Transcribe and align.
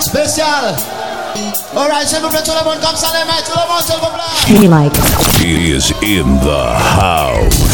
Spécial. 0.00 0.74
Alright, 1.76 2.06
s'il 2.06 2.20
vous 2.20 2.28
plaît, 2.28 2.42
tout 2.44 2.52
le 2.52 2.64
monde 2.64 2.80
comme 2.80 2.96
ça 2.96 3.08
les 3.12 3.24
mains, 3.24 3.42
tout 3.44 3.52
le 3.52 3.66
monde 3.72 3.82
s'il 3.82 3.96
vous 3.96 4.10
plaît. 4.12 4.22
He 4.46 4.68
like. 4.68 4.96
He 5.40 5.72
is 5.74 5.92
in 6.02 6.38
the 6.40 6.74
house. 6.78 7.71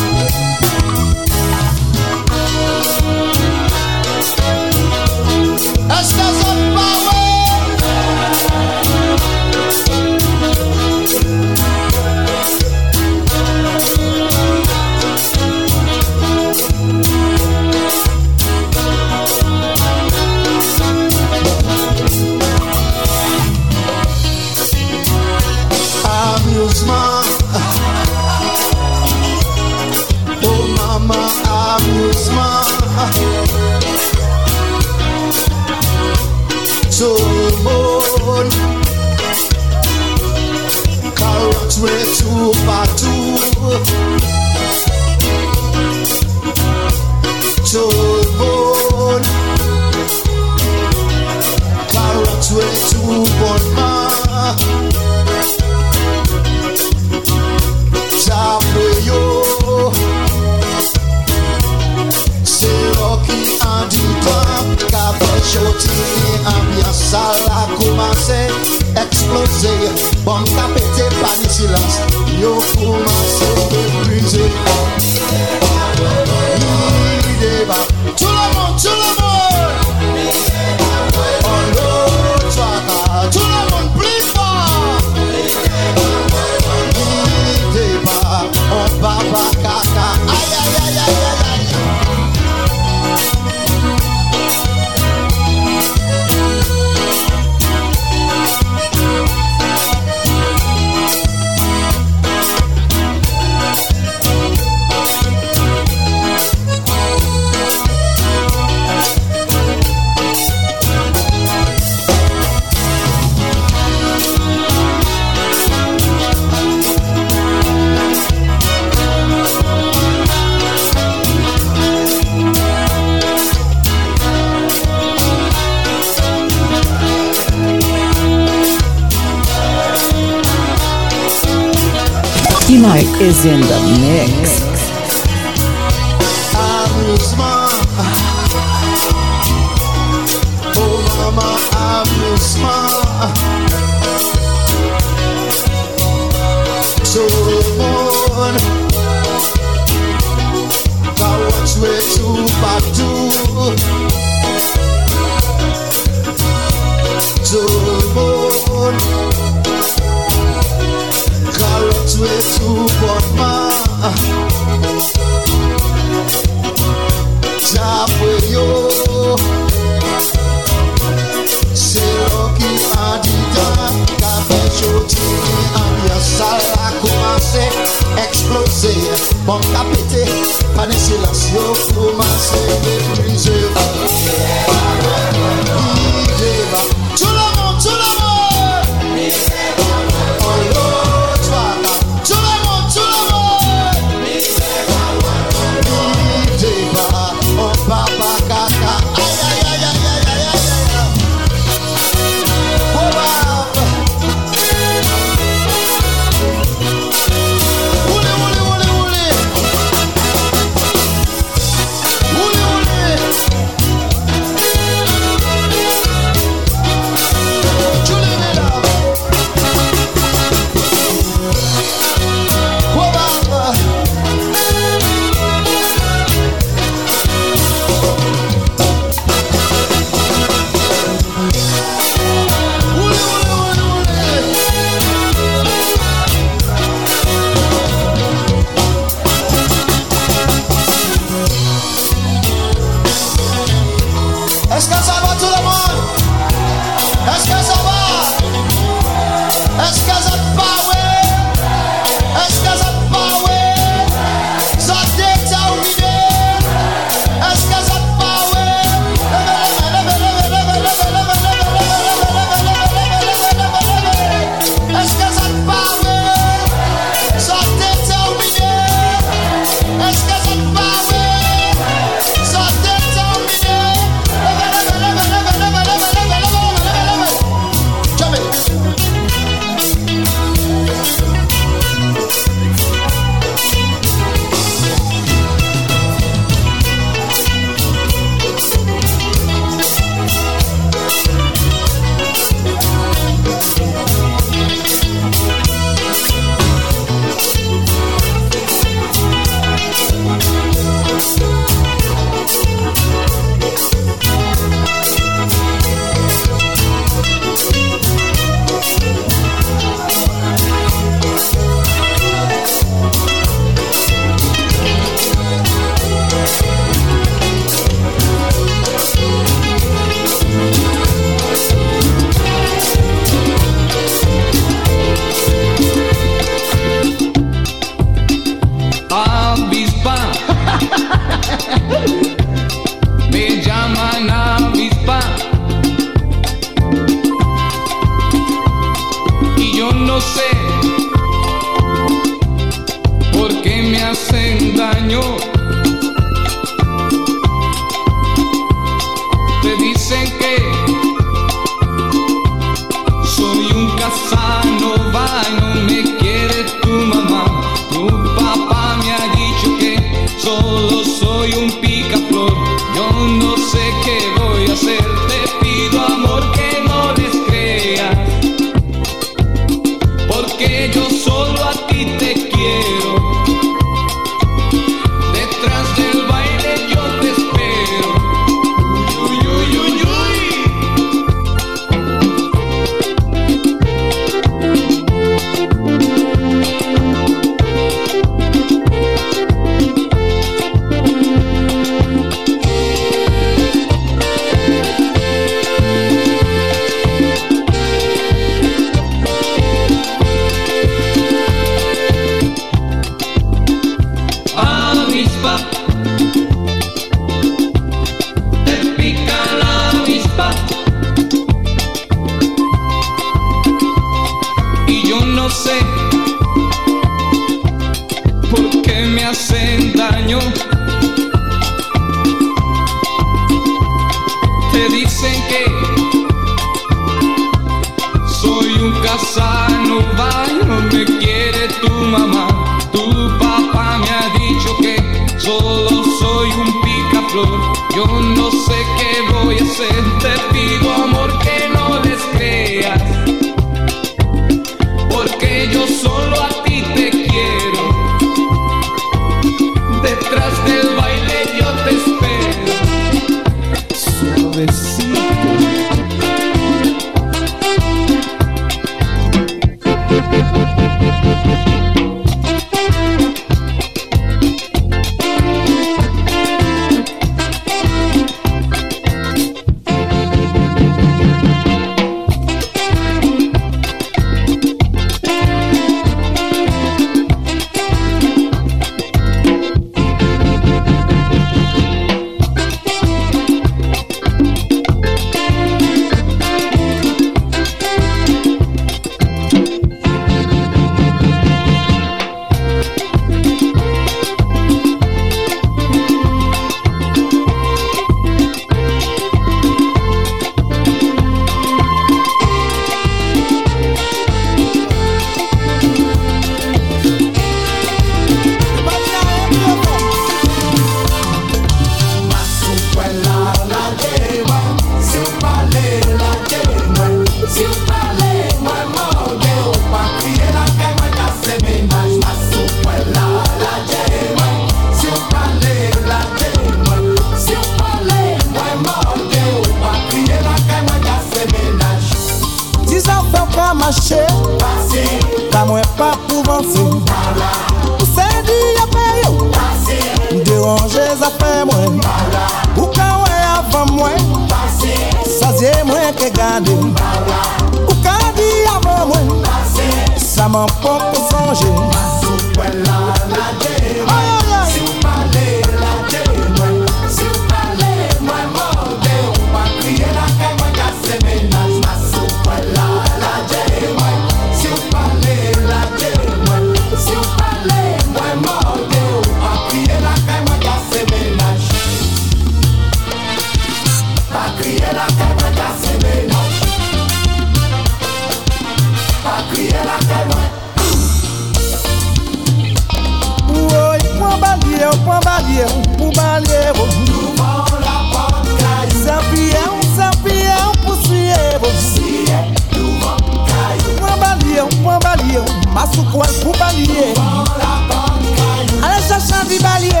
ou 584.90 584.98
pan 585.04 585.20
balye 585.24 585.64
ou, 585.64 585.82
pou 585.96 586.10
balye 586.12 586.60
ou. 586.74 586.86
Nouvan 587.06 587.64
la 587.80 587.96
pan 588.12 588.30
kayou 588.58 588.98
Sanpye 589.04 589.62
ou, 589.70 589.80
sanpye 589.96 590.54
ou, 590.66 590.72
pou 590.84 590.94
siye 591.04 591.42
ou. 591.60 591.72
Siye, 591.78 592.38
nouvan 592.74 593.16
kayou 593.50 593.92
Pan 594.00 594.16
balye 594.22 594.58
ou, 594.62 594.70
pan 594.84 594.98
balye 595.04 595.38
ou, 595.38 595.46
masou 595.74 596.04
kwen 596.10 596.32
pou 596.42 596.52
balye. 596.58 597.06
Nouvan 597.14 597.46
la 597.60 597.72
pan 597.90 598.18
kayou 598.40 598.78
Ale 598.86 598.98
chachan 599.06 599.42
di 599.48 599.58
balye, 599.62 600.00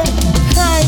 hay 0.56 0.84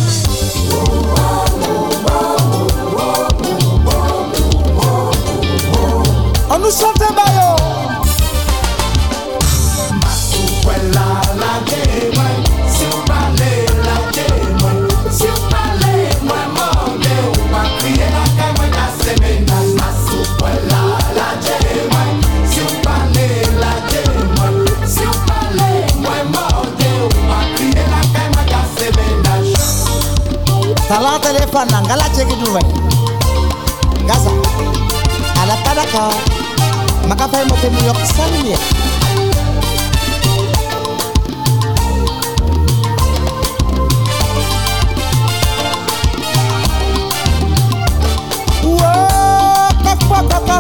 Nouvan, 0.72 1.46
nouvan, 1.62 2.36
nouvan, 2.66 3.26
nouvan, 3.42 4.20
nouvan, 4.42 5.02
nouvan 5.30 6.02
On 6.50 6.58
nou 6.58 6.70
chante 6.70 7.08
bayo. 7.16 7.41
refana 31.38 31.82
ngala 31.82 32.04
cheki 32.16 32.36
duwe 32.44 32.60
gaza 34.06 34.30
ala 35.42 35.56
padaka 35.64 36.02
makafai 37.08 37.44
motemu 37.44 37.78
yokusalimia 37.86 38.58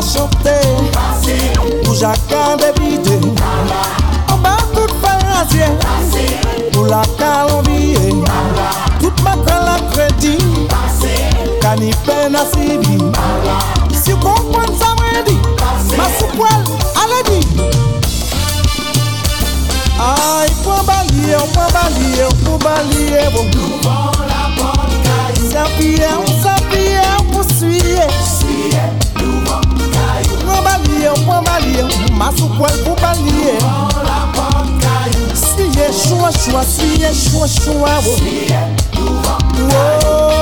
Chante, 0.02 0.58
pou 1.84 1.94
jaka 1.94 2.56
debite 2.58 3.20
Ou 4.32 4.36
ba 4.42 4.56
tout 4.74 4.90
falasye 5.00 5.68
Ou 6.76 6.84
la 6.84 7.02
kalonviye 7.16 8.10
Tout 9.00 9.14
ka 11.72 11.80
ni 11.80 11.90
pen 12.06 12.36
asidi 12.36 12.98
Si 14.04 14.12
konpon 14.12 14.68
sa 14.78 14.92
mwen 14.96 15.24
di 15.24 15.36
Masipwel 15.96 16.60
ale 17.00 17.20
di 17.28 17.40
Ay 20.02 20.48
pou 20.64 20.82
balye 20.84 21.36
ou 21.36 21.40
oh, 21.40 21.48
pou 21.54 21.68
balye 21.72 22.24
ou 22.24 22.28
oh, 22.28 22.36
pou 22.44 22.58
balye 22.58 23.20
eh, 23.20 23.28
ou 23.32 23.44
Nou 23.54 23.78
bon. 23.84 24.20
La 24.28 24.50
bon 24.56 24.84
kayou 25.06 25.48
Sapye 25.52 26.10
ou 26.18 26.28
sapye 26.42 27.00
ou 27.20 27.24
pou 27.32 27.42
suye. 27.56 27.96
Oh, 27.96 28.10
eh. 28.10 28.20
Suye 28.28 28.84
nou 29.22 29.40
bon 29.46 29.88
kayou 29.96 30.42
Pou 30.44 30.60
balye 30.68 31.08
ou 31.08 31.24
pou 31.24 31.40
balye 31.48 31.86
ou 31.86 32.12
Masipwel 32.20 32.78
pou 32.84 33.00
balye 33.00 33.56
Nou 33.62 33.88
bon 33.96 34.04
la 34.10 34.20
bon. 34.36 34.76
Kayou 34.84 35.40
Suye 35.46 35.88
chouan 36.02 36.36
chouan 36.36 36.68
suye 36.68 37.16
chouan 37.16 37.48
chouan 37.56 38.08
Suye 38.12 38.62
nou 38.98 39.20
bon. 39.24 39.68
kayou 39.72 40.41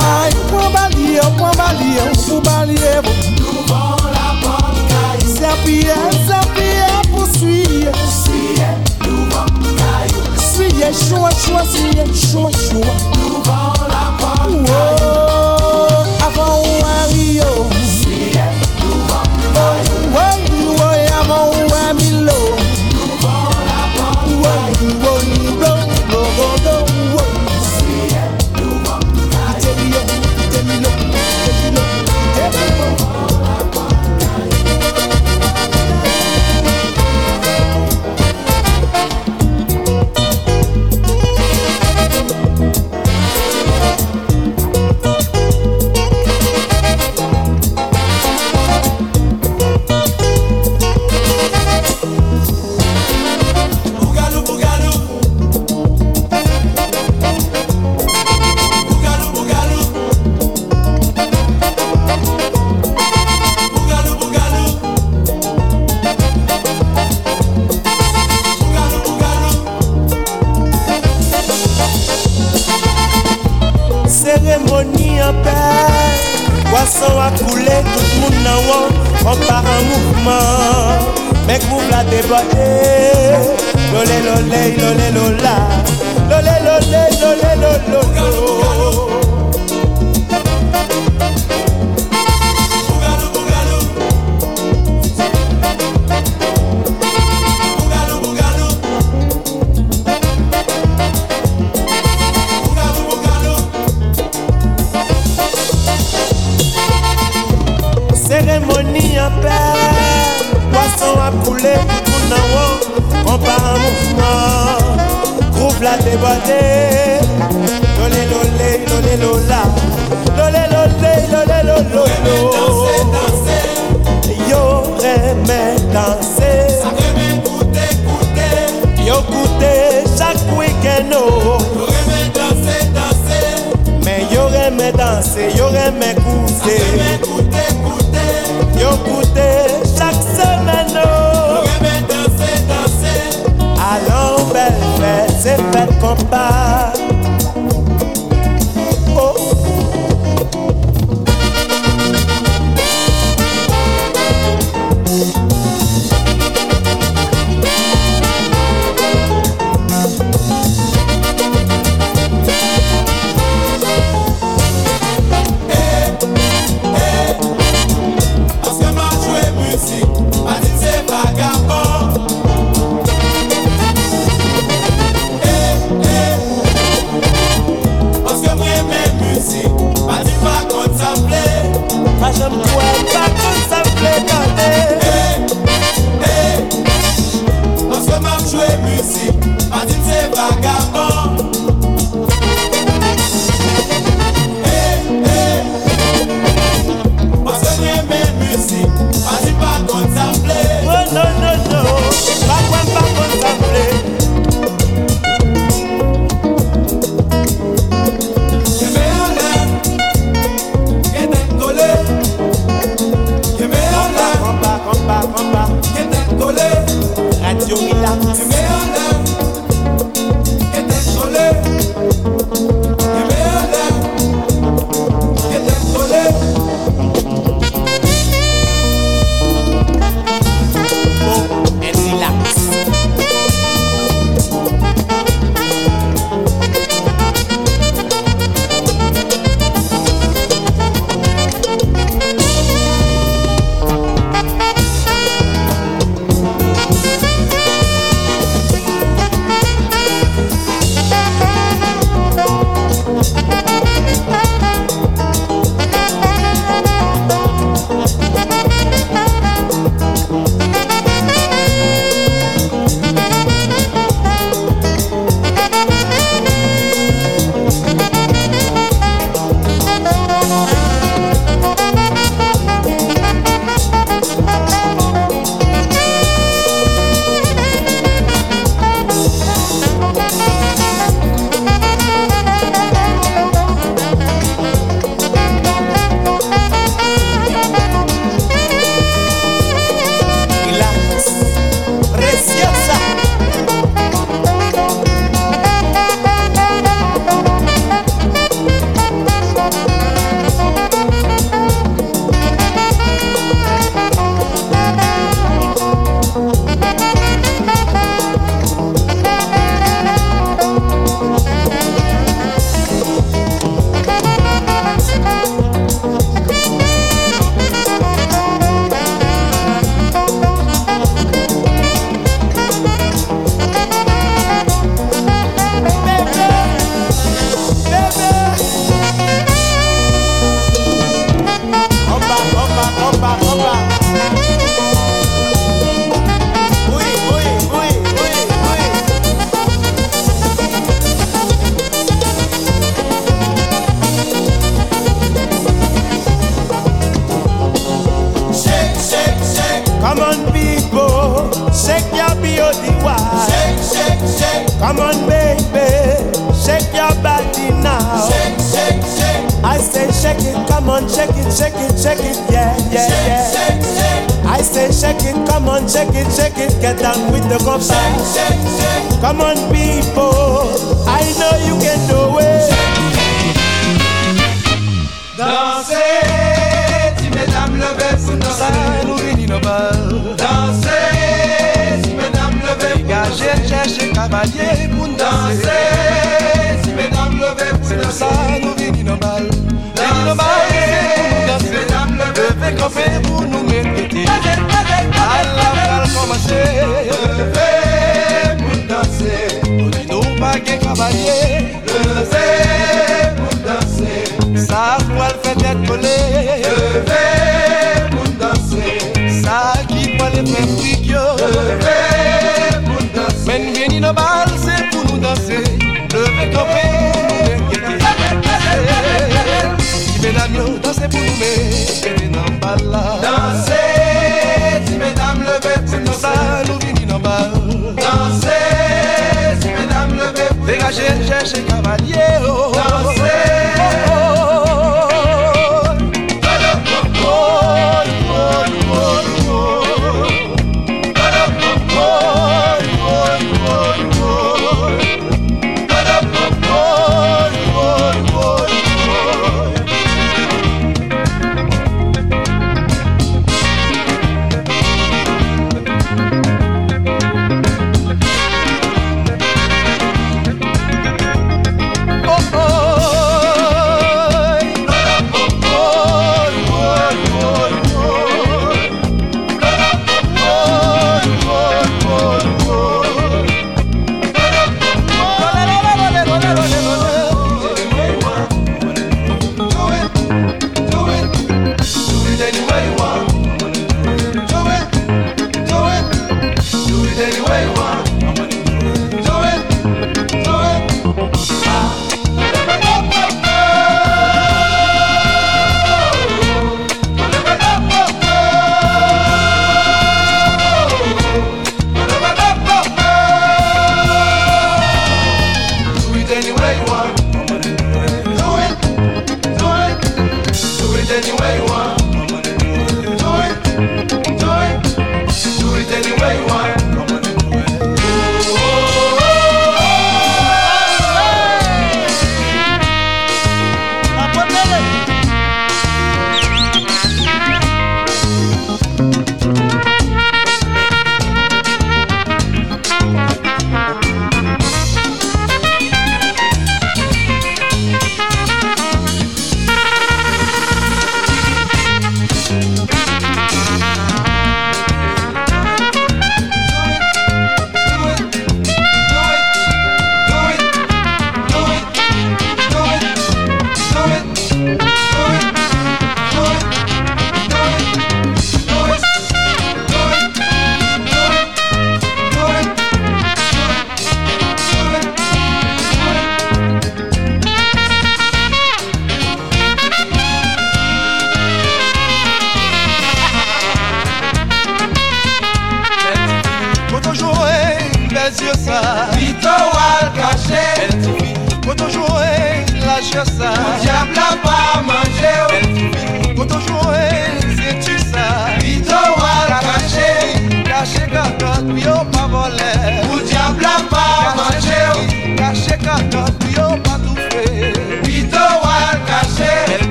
Ay, 0.00 0.30
pon 0.50 0.70
balye, 0.72 1.20
pon 1.38 1.52
balye, 1.58 2.06
pou 2.24 2.40
balye 2.40 2.94
Nou 3.40 3.66
bon 3.68 4.08
la 4.14 4.32
pon 4.42 4.80
kayo 4.90 5.28
Serpiye, 5.36 5.98
serpiye, 6.26 6.88
pou 7.10 7.26
suye. 7.36 7.92
Suye, 8.08 8.72
nou 9.04 9.28
bon 9.32 9.70
kayo 9.76 10.26
Suye, 10.38 10.92
chouan, 11.04 11.30
chouan, 11.44 11.64
suye, 11.76 12.04
chouan, 12.14 12.52
chouan. 12.64 12.98
Nou 13.18 13.42
bon 13.44 13.88
la 13.92 14.04
oh. 14.08 14.20
pon 14.20 14.60
kayo 14.64 15.01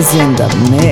rising 0.00 0.34
the 0.36 0.48
mix. 0.70 0.89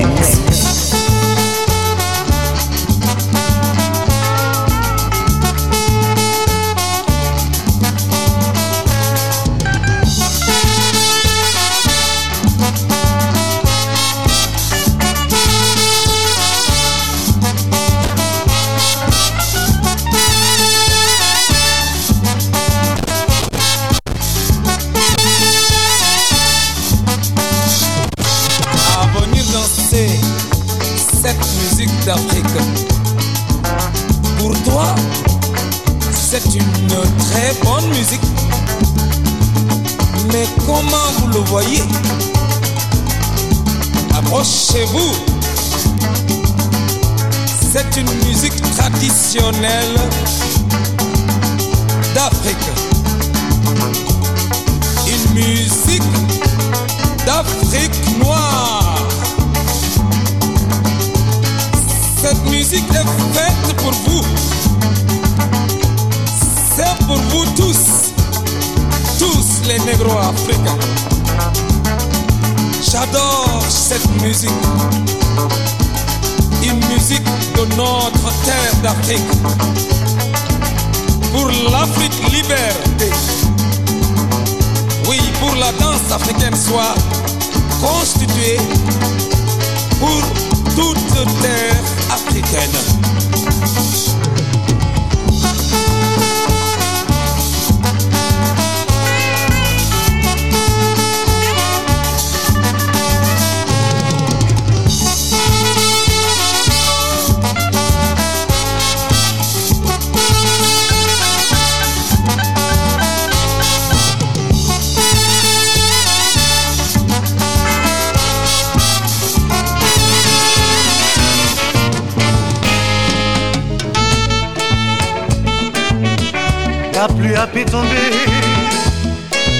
La 126.98 127.06
pluie 127.06 127.36
a 127.36 127.46
pu 127.46 127.64
tomber, 127.64 128.10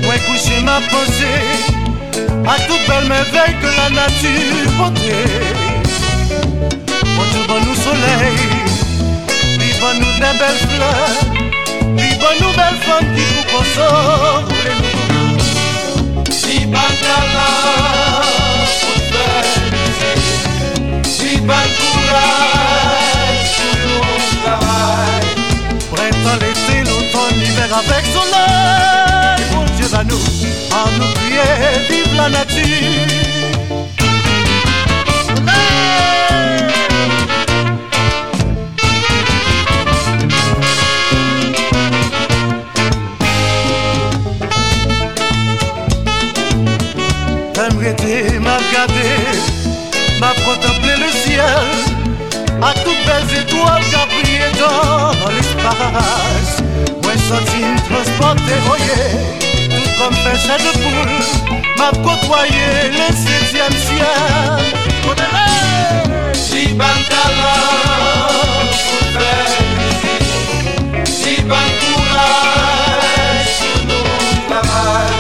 moi 0.03 0.15
couché 0.27 0.61
ma 0.65 0.81
pensée 0.91 1.47
à 2.45 2.59
toute 2.67 2.85
belle 2.89 3.07
merveille 3.09 3.55
que 3.63 3.71
la 3.81 3.89
nature 3.91 4.73
portait. 4.77 5.55
Tout 7.31 7.47
bon 7.47 7.61
nous 7.65 7.77
soleil, 7.77 8.39
bon 9.81 9.95
nous 10.01 10.15
des 10.15 10.35
belles 10.41 10.63
fleurs, 10.69 11.23
bon 12.19 12.35
nous 12.41 12.53
belles 12.57 12.81
femmes 12.87 13.11
qui 13.15 13.23
vous 13.33 13.47
consolent. 13.55 14.49
Si 16.33 16.67
Bantala, 16.67 17.51
pour 18.81 18.99
faire. 19.13 19.47
Si 21.05 21.31
ban 21.43 21.69
avec 27.73 28.05
soleil. 28.07 29.47
Bon 29.53 29.65
Dieu 29.77 29.87
va 29.87 30.05
nous, 30.05 30.17
en 30.73 30.91
nous 30.99 31.13
prier, 31.15 31.43
vive 31.91 32.17
la 32.17 32.29
nature. 32.29 33.19
M'a 48.41 48.57
regardé, 48.57 49.11
m'a 50.19 50.33
contemplé 50.45 50.95
le 50.97 51.11
ciel, 51.13 51.43
à 52.63 52.73
toutes 52.73 53.05
belles 53.05 53.43
étoiles 53.43 53.83
qui 53.83 54.23
brillé 54.23 54.49
dans 54.59 55.29
l'espace. 55.29 56.58
Transporté, 57.29 58.55
voyez, 58.65 59.13
tout 59.69 60.03
comme 60.03 60.17
pêche 60.25 60.47
de 60.47 60.73
poule, 60.79 61.61
m'a 61.77 61.91
côtoyé 61.91 62.69
le 62.91 63.15
septième 63.15 63.73
ciel. 63.73 64.65
Au-delà, 65.07 66.33
Si 66.33 66.69
Bantala, 66.69 67.59
pour 68.89 69.09
faire 69.13 69.61
musique. 69.77 71.05
Si 71.05 71.43
ban 71.43 71.69
courage, 71.81 73.59
pour 73.73 73.85
nous 73.89 74.39
travail. 74.49 75.13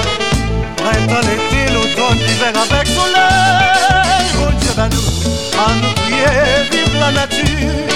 printemps, 0.77 1.25
l'été, 1.29 1.62
l'automne, 1.75 2.21
l'hiver 2.27 2.55
avec 2.57 2.87
soleil. 2.87 4.29
Oh 4.40 4.51
Dieu, 4.61 4.73
ben 4.77 4.88
nous, 4.88 5.09
à 5.61 5.75
nous 5.75 5.92
prier, 5.92 6.38
vive 6.71 6.99
la 6.99 7.11
nature. 7.11 7.88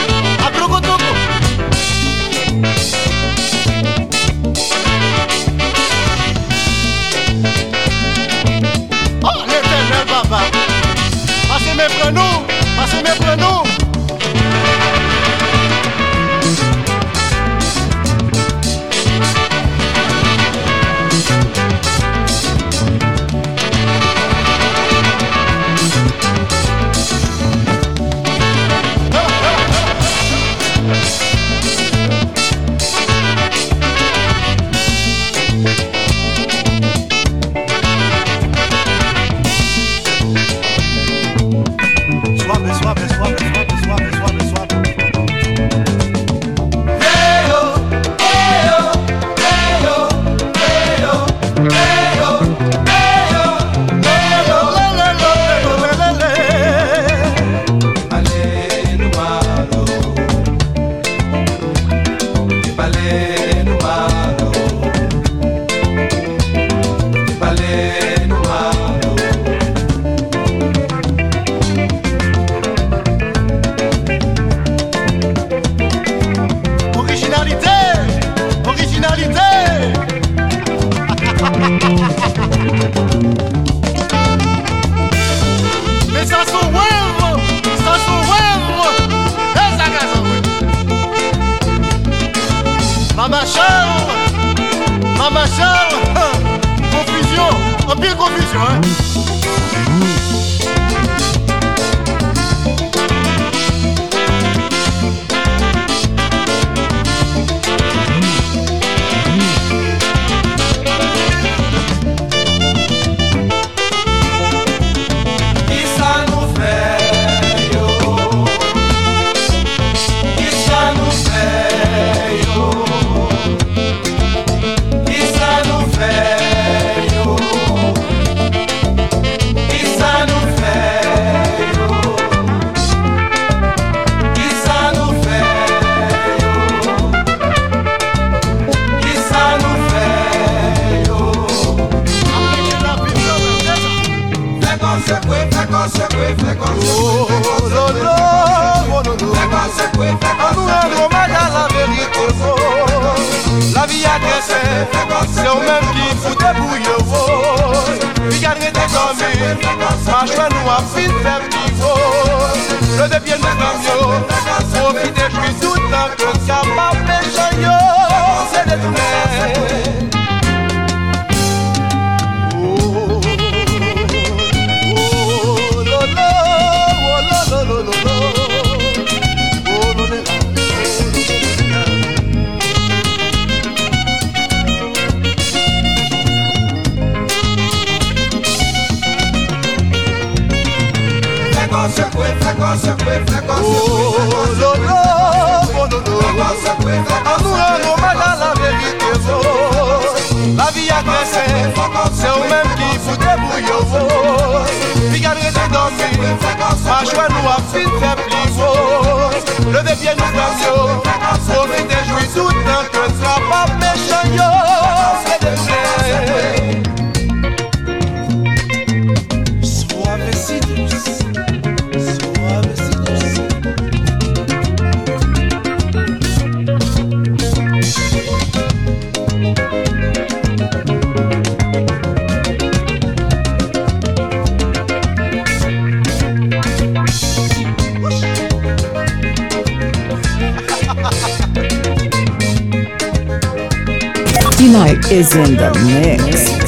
Is 245.23 245.37
in 245.37 245.57
the 245.57 245.71
mix. 245.87 246.62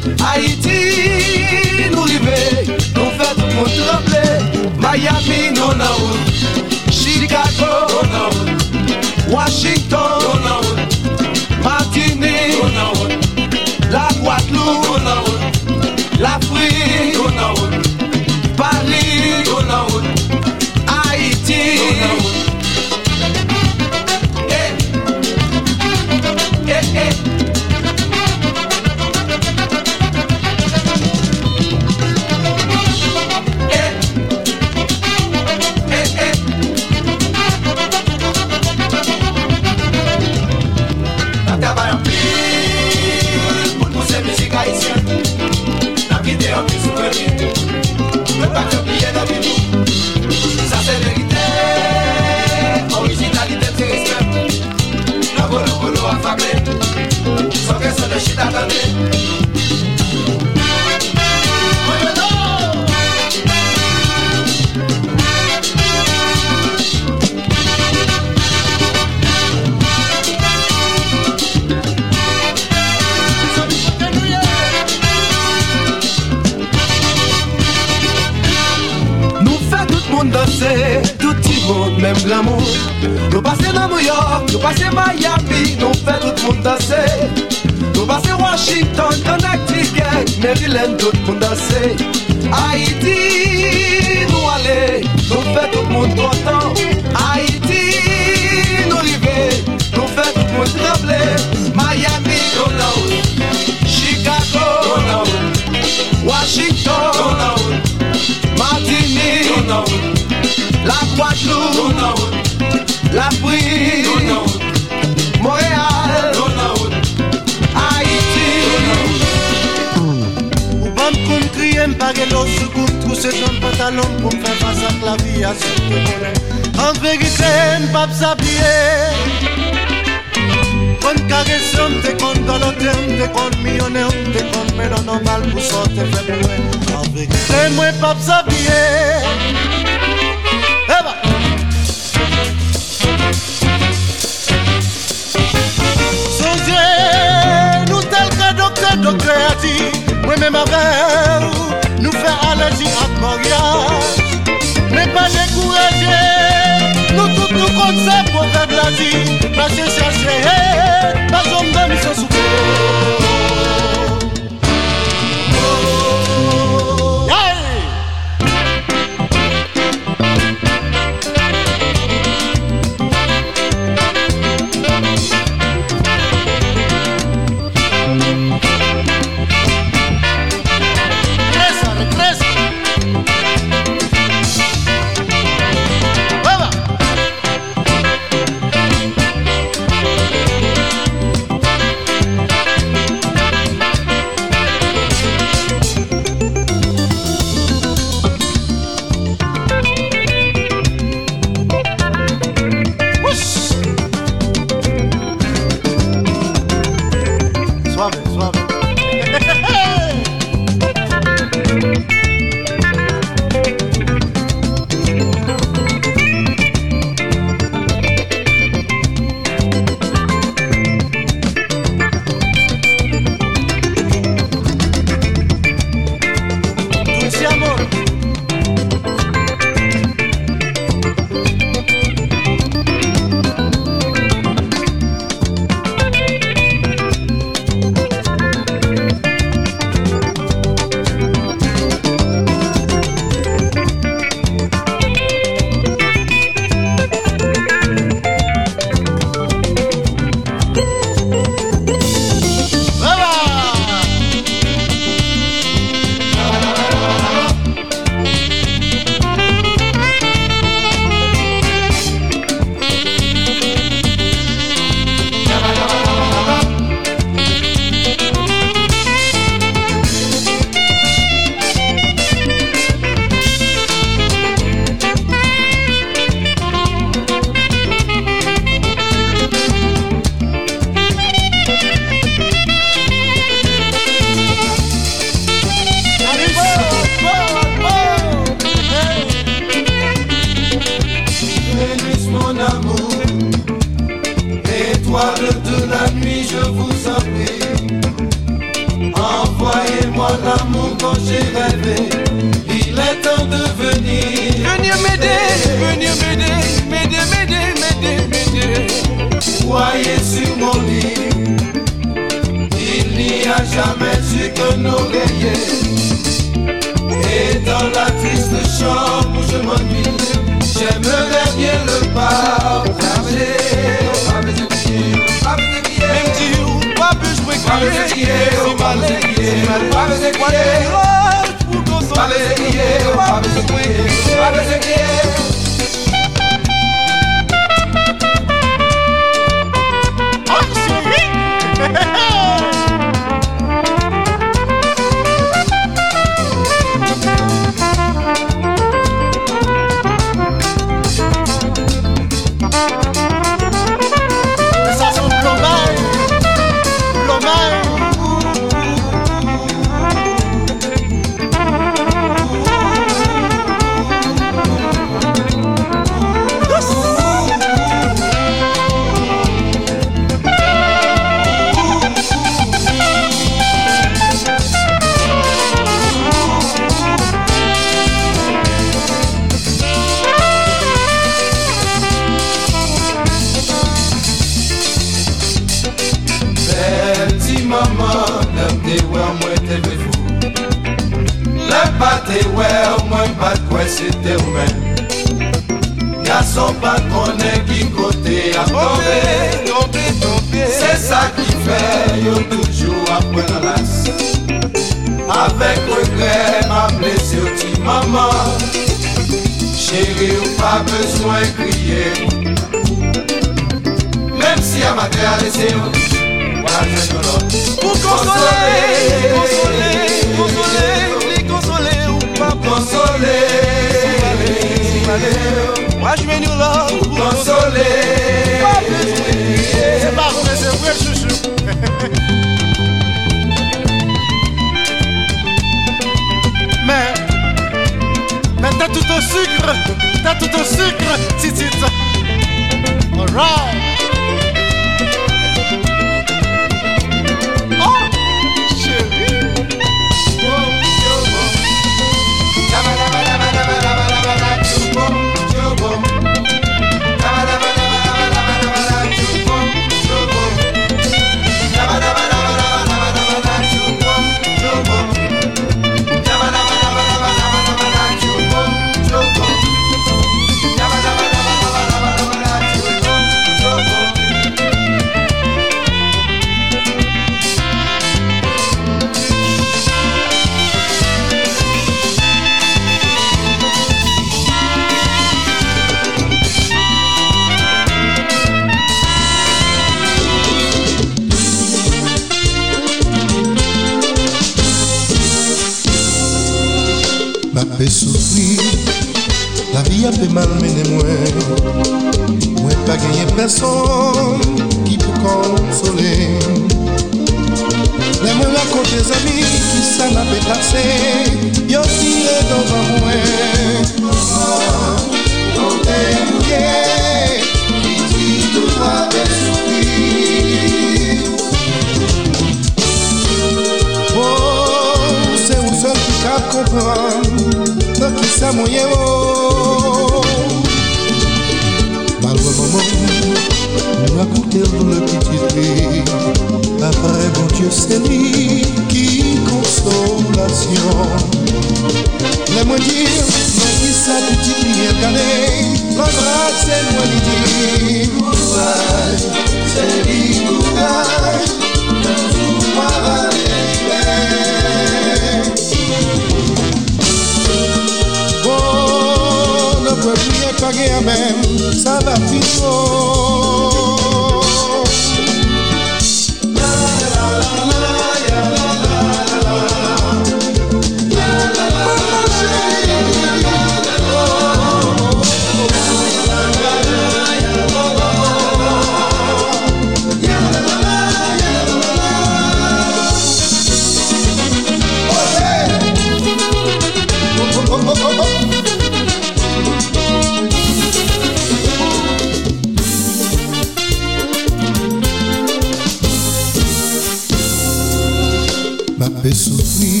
Pe 599.26 599.34
soufri 599.34 600.00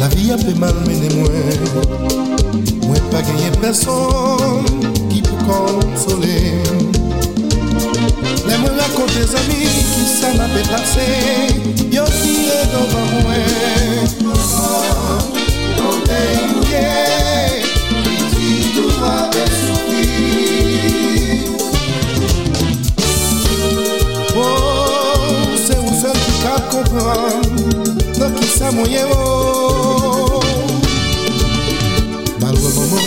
La 0.00 0.06
vi 0.08 0.30
a 0.32 0.36
pe 0.36 0.52
mal 0.58 0.76
mene 0.86 1.08
mwen 1.14 1.60
Mwen 2.86 3.02
pa 3.10 3.20
genye 3.26 3.50
person 3.60 4.64
Ki 5.10 5.20
pou 5.26 5.36
konsole 5.44 6.38
Le 8.46 8.54
mwen 8.62 8.78
rakonte 8.80 9.26
zami 9.32 9.60
Ki 9.92 10.04
sa 10.14 10.32
ma 10.38 10.46
pe 10.54 10.62
pase 10.70 11.08
Yo 11.92 12.06
si 12.20 12.48
e 12.48 12.62
dovan 12.72 13.08
mwen 13.26 14.08
Non 15.76 16.00
te 16.08 16.22
inye 16.46 16.88
Ki 18.32 18.48
ti 18.72 18.84
soufri 19.58 20.08
Oh, 24.40 25.52
se 25.66 25.76
ou 25.76 25.92
sel 26.00 26.18
ki 26.24 26.34
ka 26.40 26.56
kompran 26.72 27.47
sa 28.58 28.72
mwenye 28.72 29.04
o 29.04 29.06
oh. 29.12 30.44
Malwa 32.40 32.70
maman, 32.76 33.04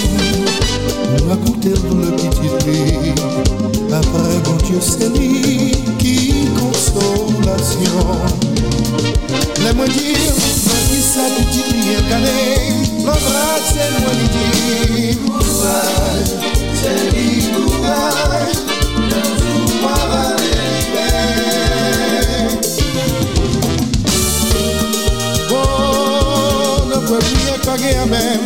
mwen 1.10 1.32
akoute 1.32 1.72
pou 1.82 1.96
le 2.00 2.12
pititre 2.16 2.80
Apre 3.98 4.40
bon 4.46 4.58
Diyo 4.64 4.80
se 4.82 5.10
li 5.12 5.76
ki 6.00 6.16
konsolasyon 6.56 8.32
Le 9.64 9.74
mwen 9.76 9.92
dir, 9.92 10.32
mwen 10.64 10.82
ki 10.88 11.04
sa 11.12 11.28
pititre 11.36 11.80
yel 11.90 12.04
kane 12.08 12.40
Mwen 13.04 13.20
brak 13.28 13.64
se 13.74 13.92
mwen 14.00 14.16
li 14.24 14.28
dir 14.36 15.16
Kouaj, 15.28 16.28
se 16.80 17.00
li 17.12 17.30
kouaj 17.52 18.71
Wewe 27.12 27.24
pia 27.24 27.58
kageame 27.66 28.40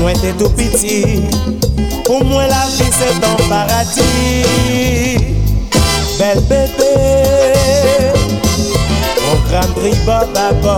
Mwen 0.00 0.18
te 0.20 0.32
tou 0.36 0.50
piti 0.58 1.24
Pou 2.06 2.20
mwen 2.24 2.48
la 2.50 2.62
vi 2.76 2.86
se 2.92 3.08
ton 3.22 3.36
paradis. 3.48 5.22
Bel 6.18 6.40
bebe 6.50 6.92
Mwen 9.22 9.40
kram 9.48 9.70
tribo 9.78 10.18
babo 10.34 10.76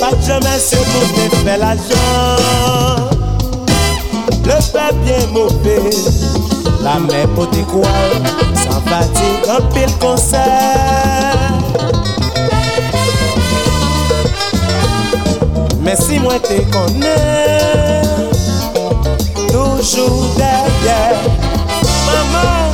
Pat 0.00 0.16
jame 0.26 0.54
se 0.60 0.80
moun 0.90 1.08
te 1.16 1.24
fe 1.44 1.56
la 1.60 1.74
jan 1.86 3.08
Le 4.48 4.56
pe 4.72 4.86
bien 5.04 5.26
moupe 5.32 5.76
La 6.82 6.98
men 6.98 7.28
pote 7.36 7.62
kwa 7.70 7.92
San 8.64 8.80
pati 8.88 9.30
an 9.52 9.68
pil 9.74 9.92
konser 10.02 10.40
Men 15.84 15.96
si 15.96 16.18
mwen 16.24 16.40
te 16.48 16.62
konen 16.74 17.59
shoes, 19.82 20.36
yeah, 20.36 20.66
yeah. 20.84 21.80
Mama. 22.06 22.69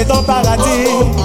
est 0.00 0.10
en 0.10 0.22
paradis. 0.22 1.20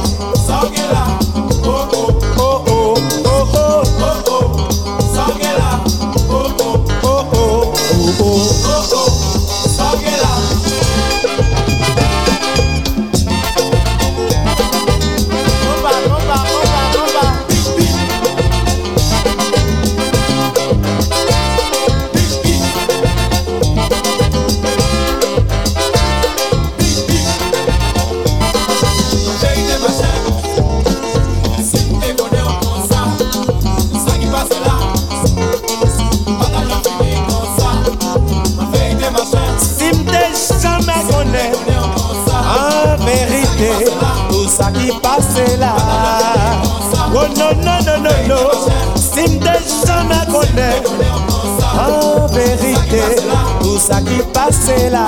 se 54.65 54.89
la 54.89 55.05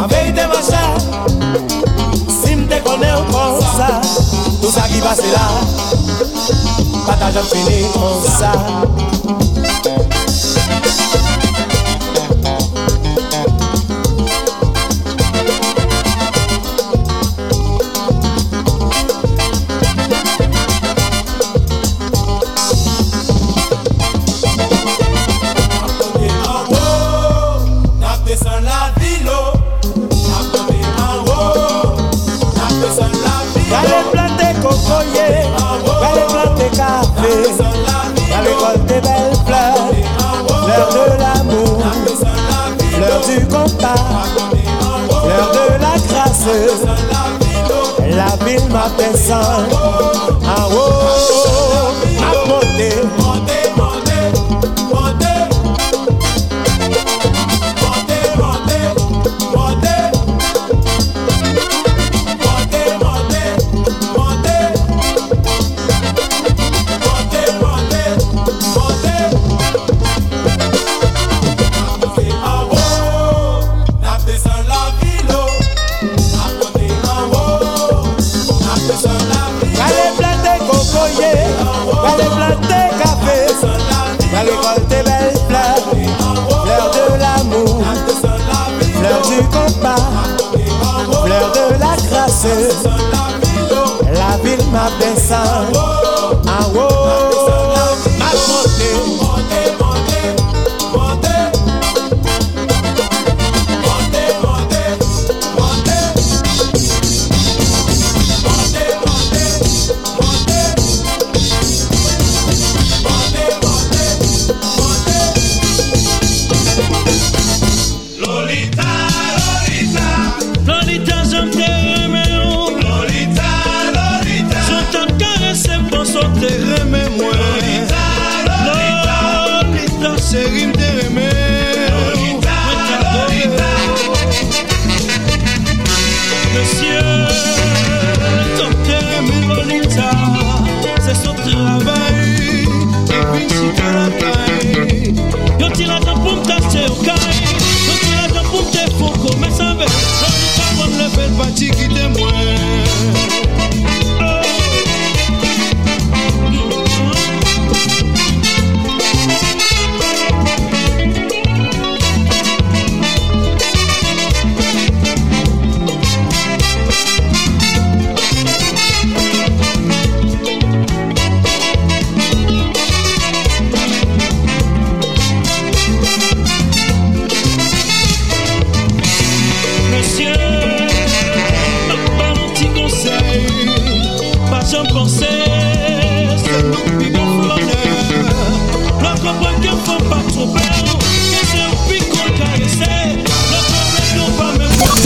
An 0.00 0.08
veyite 0.08 0.46
mwen 0.48 0.62
chè 0.64 0.82
Si 2.32 2.56
mte 2.56 2.80
konè 2.86 3.10
ou 3.18 3.26
kon 3.32 3.60
sa 3.76 3.88
Tout 4.62 4.72
sa 4.72 4.86
ki 4.88 5.02
pase 5.04 5.28
la 5.34 5.44
Pata 7.04 7.32
jom 7.36 7.50
fini 7.52 7.82
kon 7.92 8.22
sa 8.38 8.54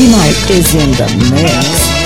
Dynamite 0.01 0.51
is 0.51 0.75
in 0.75 0.91
the 0.93 1.31
mix. 1.31 2.00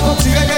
quand 0.00 0.16
tu 0.16 0.30
es 0.30 0.51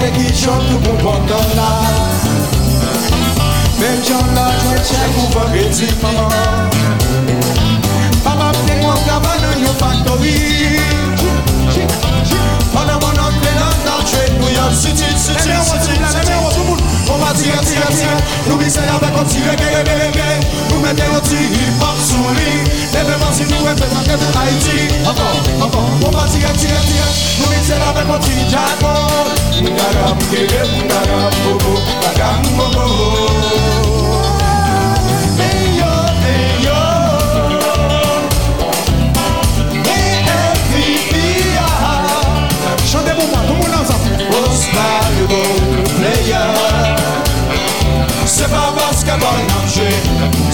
Pade 0.00 0.12
ki 0.16 0.32
chan 0.32 0.62
pou 0.82 0.96
pon 1.02 1.26
la 1.28 1.68
Mem 3.80 3.98
chan 4.02 4.30
la 4.34 4.46
jwen 4.62 4.80
chek 4.88 5.18
ou 5.20 5.26
van 5.34 5.52
reti 5.52 5.88
maman 6.00 6.70
Papa 8.24 8.48
pte 8.56 8.78
mwen 8.80 9.04
kava 9.04 9.34
nan 9.42 9.60
yon 9.60 9.76
faktori 9.82 10.32
Pon 12.72 12.88
nan 12.88 12.96
mon 12.96 13.12
nan 13.20 13.36
tren 13.44 14.40
New 14.40 14.48
York 14.48 14.72
City, 14.72 15.12
city, 15.20 15.60
city, 15.68 16.04
city 16.16 16.59
pa 17.30 17.38
tire, 17.38 17.60
tire, 17.60 17.86
tire. 17.88 18.16
Nou 18.48 18.56
bise 18.58 18.80
avek 18.80 19.16
an 19.18 19.26
tire, 19.26 19.54
gere, 19.56 19.82
gere, 19.84 20.10
gere 20.14 20.38
Nou 20.70 20.80
mette 20.82 21.02
an 21.02 21.22
tire, 21.22 21.46
hip-hop 21.54 21.98
sou 22.02 22.34
li 22.34 22.64
Eveman 22.98 23.34
si 23.36 23.46
nou 23.50 23.66
reprezentè 23.66 24.18
pou 24.18 24.38
Haiti 24.38 24.88
Ankon, 25.04 25.38
ankon 25.66 25.86
Ou 26.00 26.10
pa 26.14 26.26
tire, 26.32 26.50
tire, 26.58 26.80
tire 26.88 27.06
Nou 27.38 27.52
bise 27.54 27.78
avek 27.90 28.10
an 28.16 28.26
tire, 28.26 28.48
jakon 28.50 28.98
Mou 29.60 29.76
garab, 29.78 30.26
gere, 30.32 30.64
mou 30.74 30.90
garab, 30.90 31.40
bobo. 31.44 31.78
Bagam, 32.02 32.50
bobo 32.58 34.29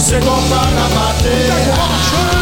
chegou 0.07 0.37
para 0.47 0.87
bater. 0.95 2.36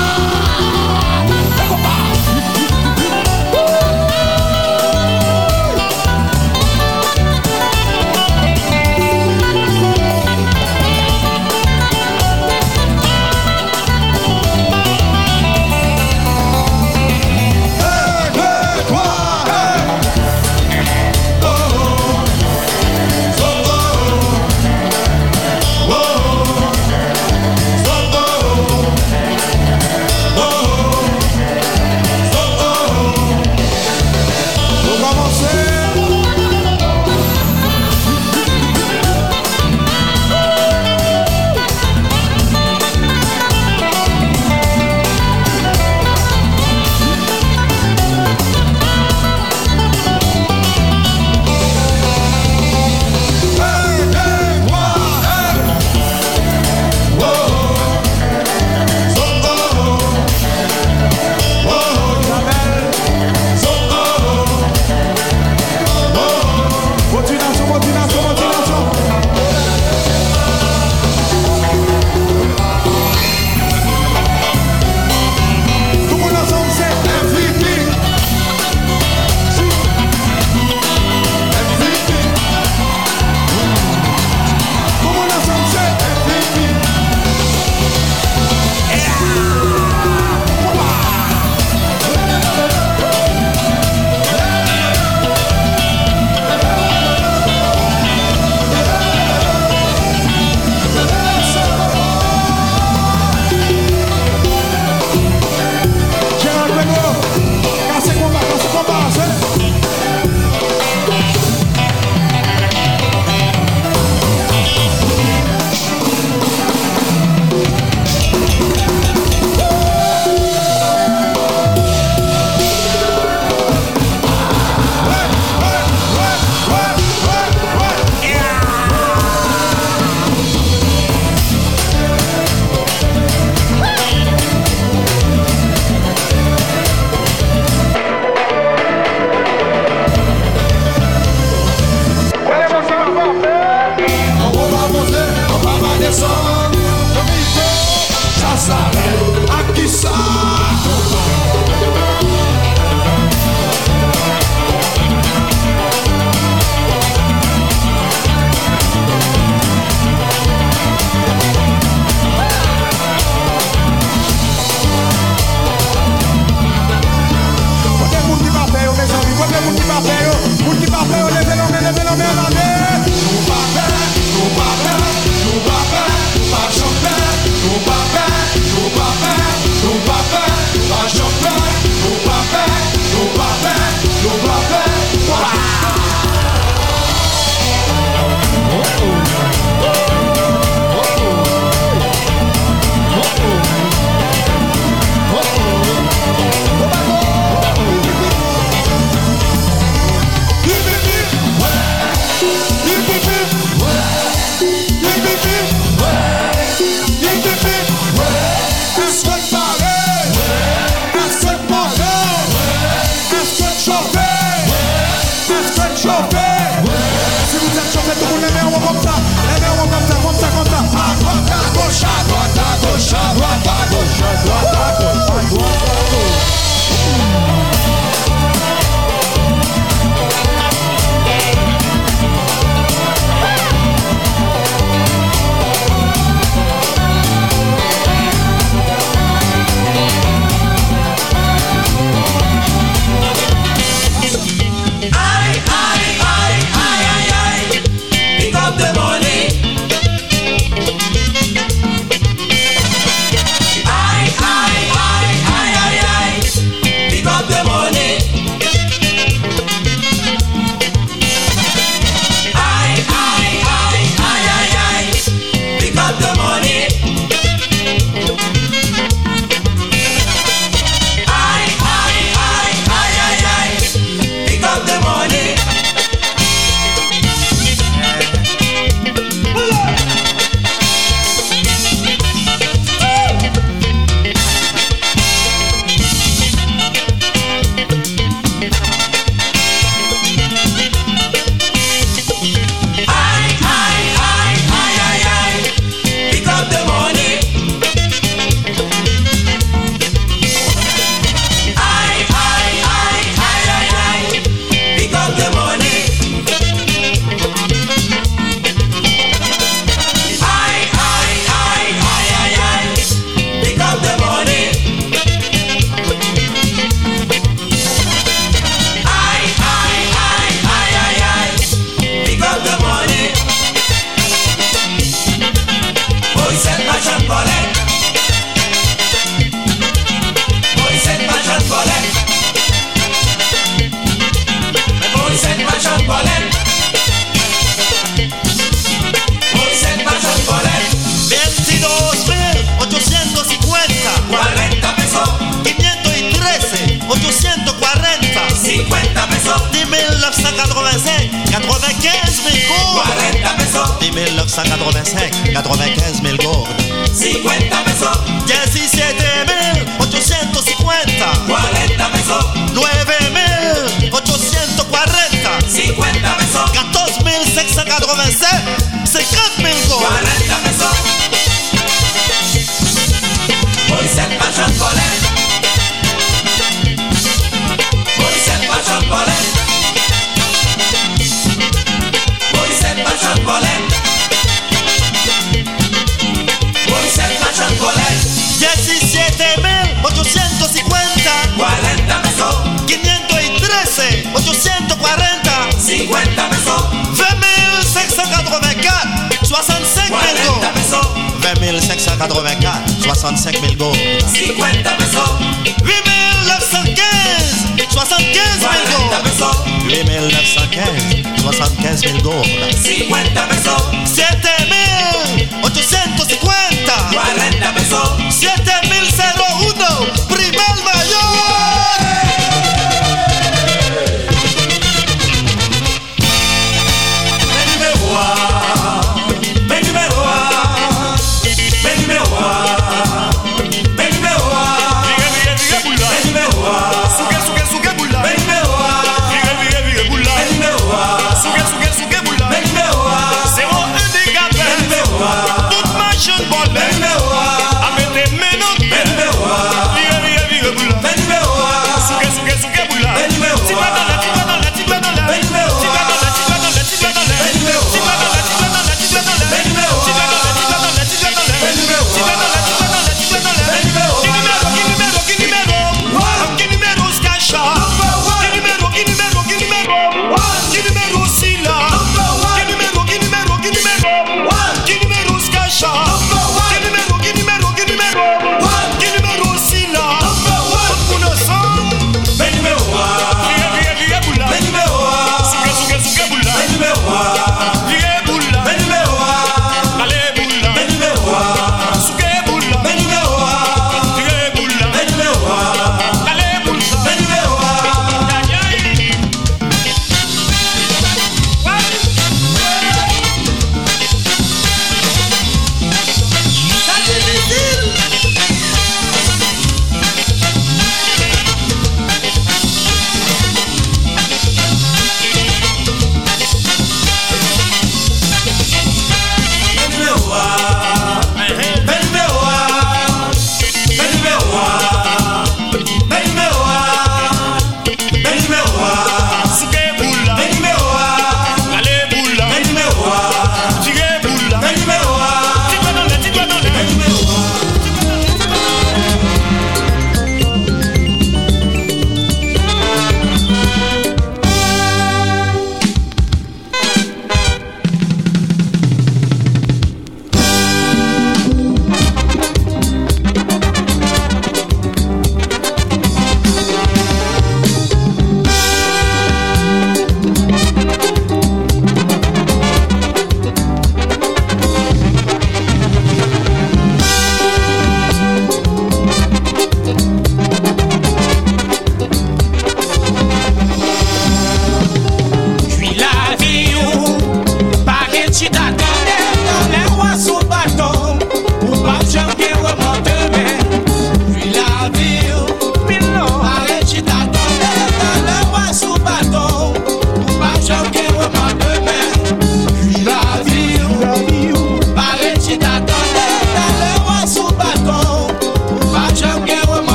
What? 224.48 224.76
what? 224.76 225.05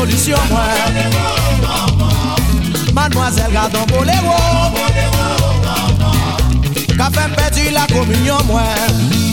solisyon 0.00 0.40
mwen 0.50 1.12
Mademoiselle 2.94 3.52
gado 3.52 3.84
bolero 3.86 4.36
Ka 6.96 7.10
fèm 7.12 7.34
pedi 7.36 7.70
la 7.74 7.84
kominyon 7.92 8.46
mwen 8.48 9.29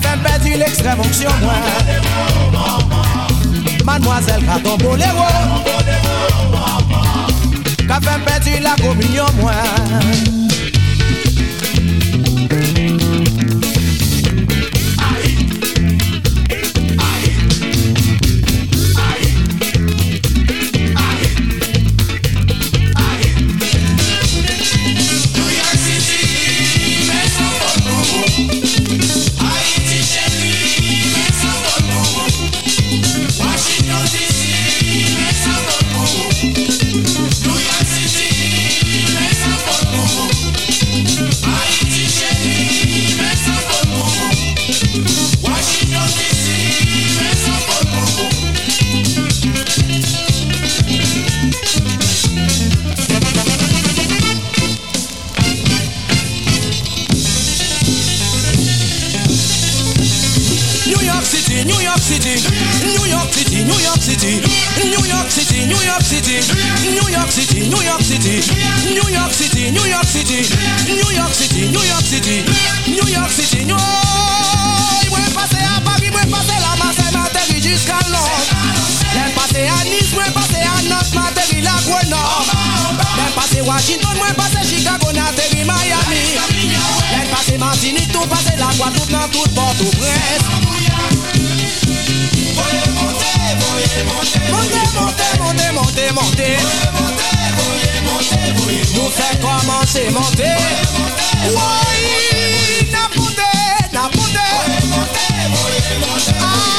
fait 0.00 0.16
me 0.16 0.22
perdre 0.22 0.58
l'extrême 0.58 1.00
onction 1.00 1.30
moi. 1.40 1.52
Mademoiselle 3.84 4.44
qu'a 4.44 4.58
ton 4.60 4.76
boléro. 4.76 5.24
Qu'a 7.86 8.00
fait 8.00 8.18
me 8.18 8.62
la 8.62 8.74
communion 8.76 9.26
moi. 9.40 9.52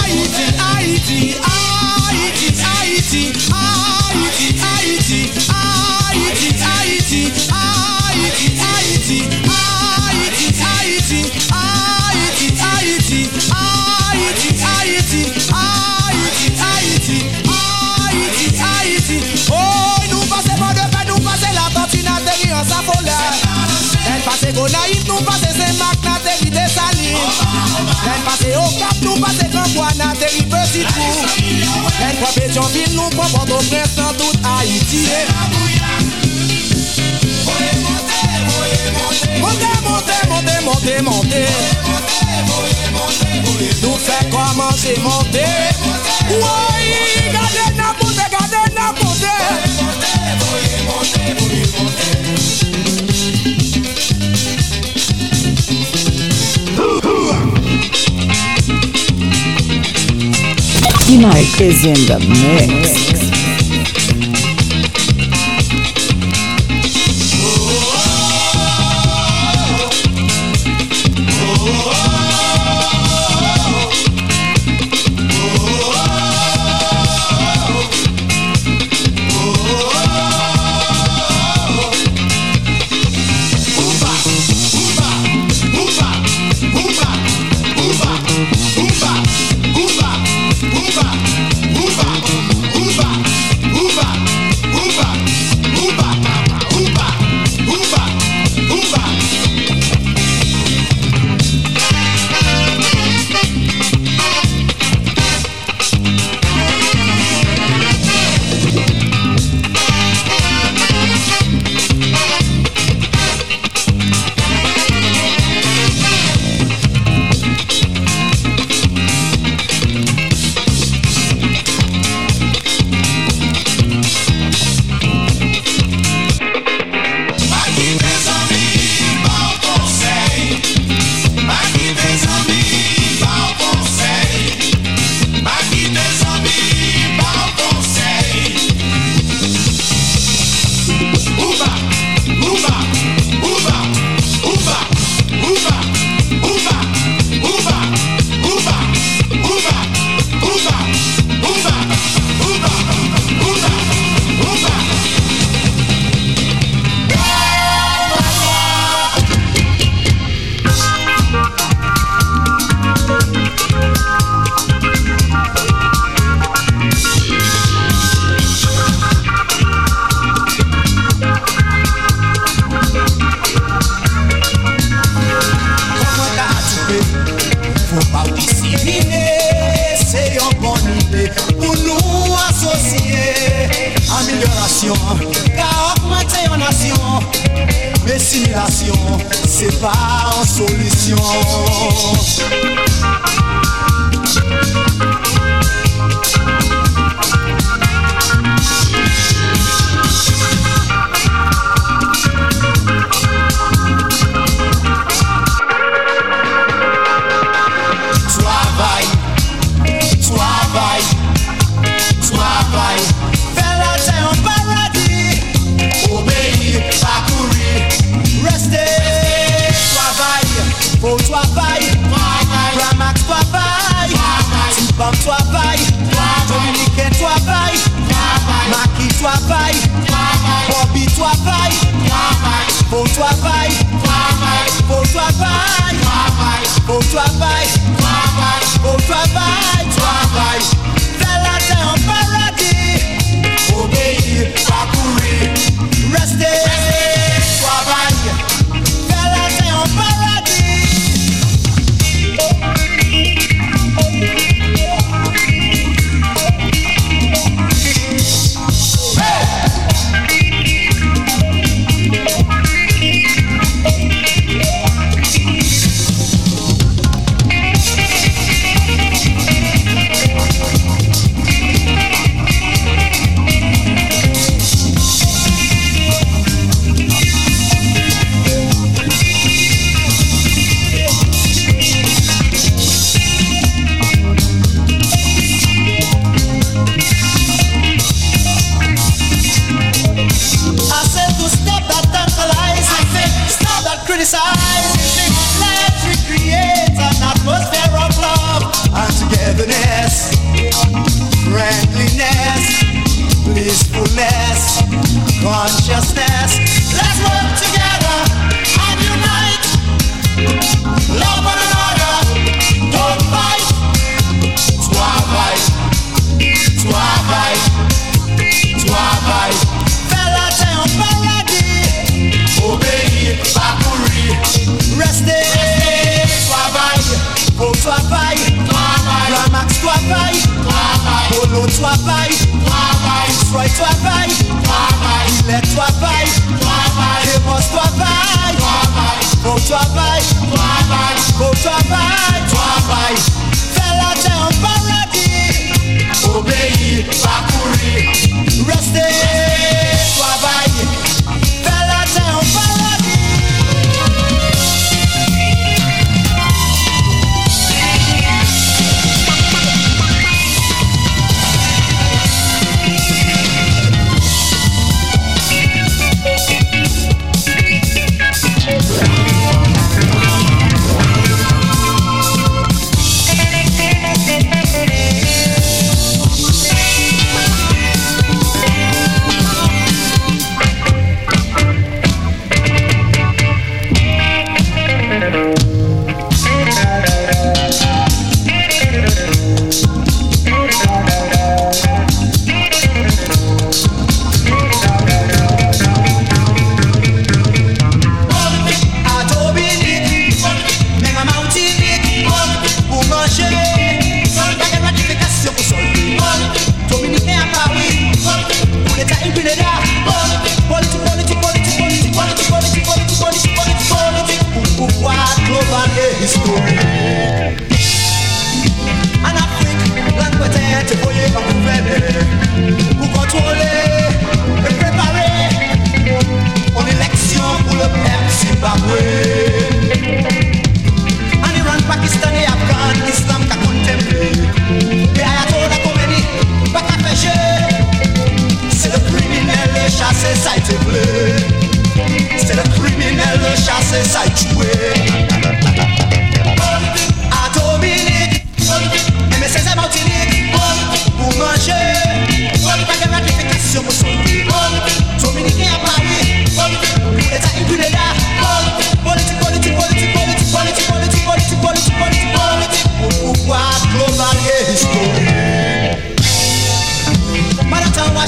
Haïti, 0.09 0.45
Haïti, 0.59 1.35
Haïti, 1.39 2.53
Haïti, 2.89 3.33
Haïti, 4.49 5.19
Haïti, 5.19 5.19
Haïti, 5.19 6.61
Haïti, 6.61 7.31
Haïti, 7.49 8.59
Haïti, 8.59 9.38
Len 28.05 28.21
pase 28.25 28.49
o 28.57 28.65
kap 28.79 29.01
nou 29.03 29.15
pase 29.19 29.47
Granboana 29.51 30.13
Teri 30.19 30.43
pesi 30.51 30.85
tou. 30.87 31.13
Len 31.99 32.15
kwa 32.21 32.29
Petionville 32.35 32.93
nou 32.95 33.09
pon 33.15 33.29
Port-au-Prince 33.35 33.95
Nan 33.97 34.15
tout 34.17 34.35
Haiti. 34.47 35.03
Se 35.05 35.19
la 35.29 35.41
bouya. 35.53 35.91
Voye 37.45 37.71
monte, 37.83 38.19
voye 38.49 38.83
monte. 38.95 39.27
Monte, 39.41 39.71
monte, 39.87 40.15
monte, 40.29 40.55
monte, 40.67 41.01
monte. 41.09 41.43
Voye 42.49 42.91
monte, 42.95 43.25
voye 43.35 43.43
monte. 43.45 43.67
Nou 43.83 43.95
fè 43.99 44.17
koman 44.31 44.73
se 44.77 44.95
monte 45.03 45.45
Woye, 46.29 47.03
gade 47.33 47.65
nan 47.77 47.93
monte, 48.01 48.25
gade 48.35 48.63
nan 48.75 48.95
monte 49.01 49.33
Voye 49.43 49.69
monte, 49.83 50.11
voye 50.41 50.75
monte, 50.87 51.21
voye 51.39 51.63
monte. 51.77 52.68
Tonight 61.09 61.59
is 61.59 61.85
in 61.85 61.95
the 62.05 62.19
mix. 62.19 62.98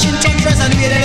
Washington 0.02 0.41
President 0.41 1.01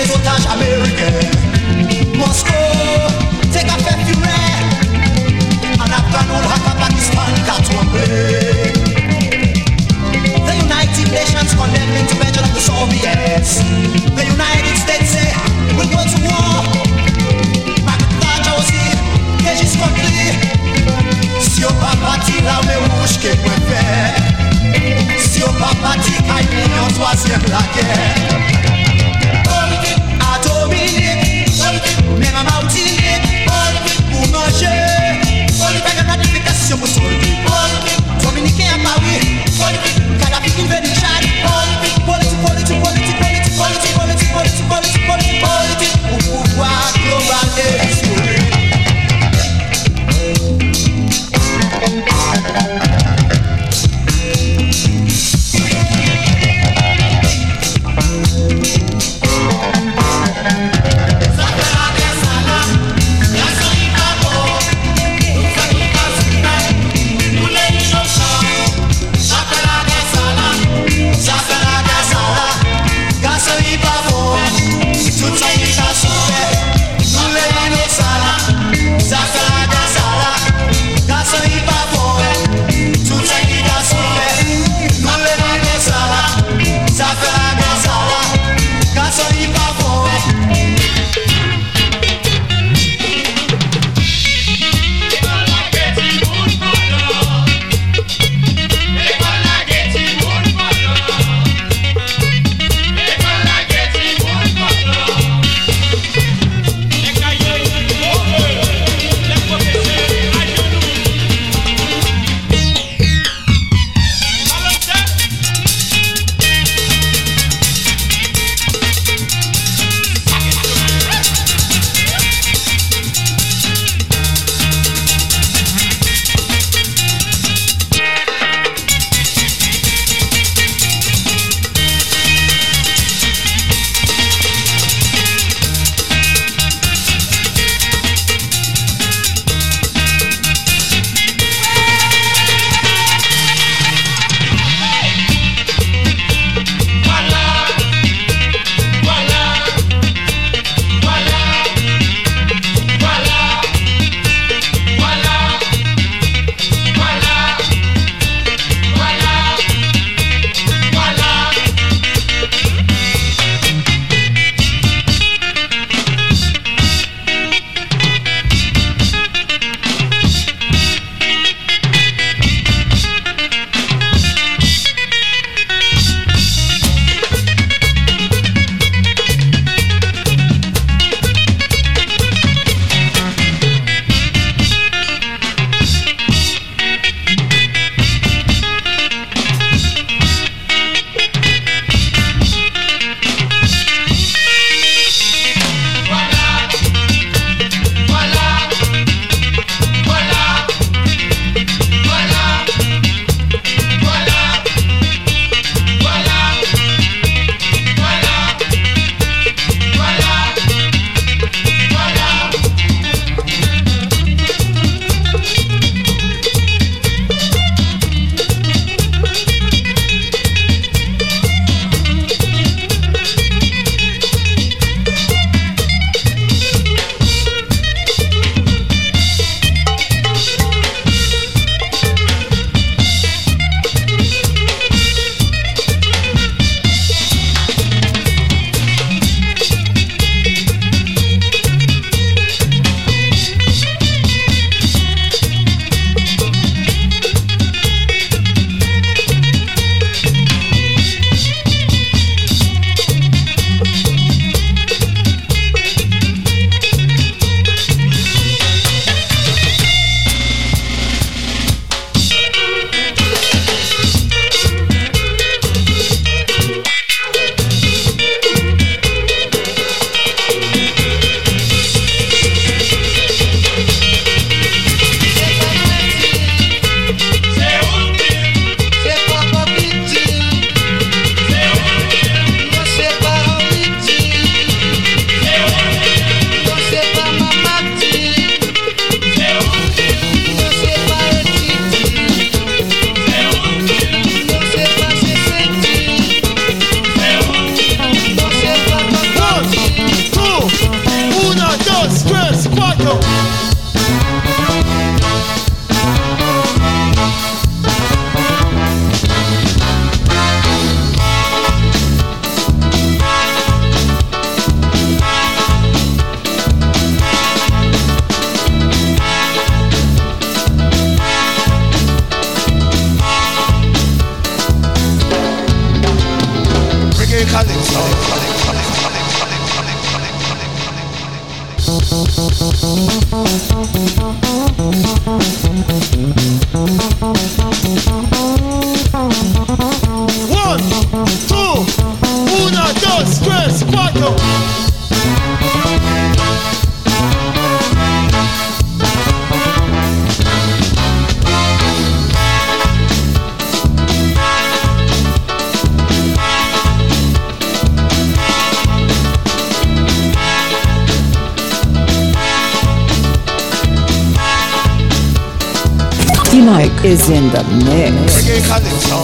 is 367.17 367.29
in 367.29 367.49
the 367.49 367.63
mix. 367.85 368.37
Reggae 368.37 368.61
calypso, 368.69 369.19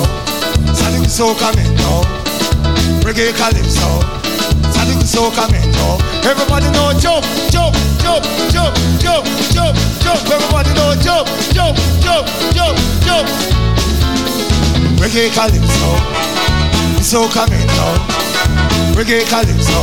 soca. 1.08 1.50
Reggae 3.06 3.34
calypso, 3.38 3.90
soca. 5.06 5.46
Everybody 6.26 6.70
know 6.72 6.94
jump, 7.00 7.26
jump, 7.52 7.76
jump, 8.02 8.24
jump, 8.54 8.74
jump, 9.00 9.26
jump, 9.54 9.76
jump. 10.02 10.32
Everybody 10.34 10.74
know 10.74 10.96
jump, 11.06 11.28
jump, 11.54 11.78
jump, 12.02 12.26
jump, 12.56 12.78
jump. 13.06 13.28
Reggae 15.02 15.30
calypso, 15.38 15.90
soca 17.02 17.46
mento. 17.52 17.90
Reggae 18.98 19.26
calypso, 19.30 19.82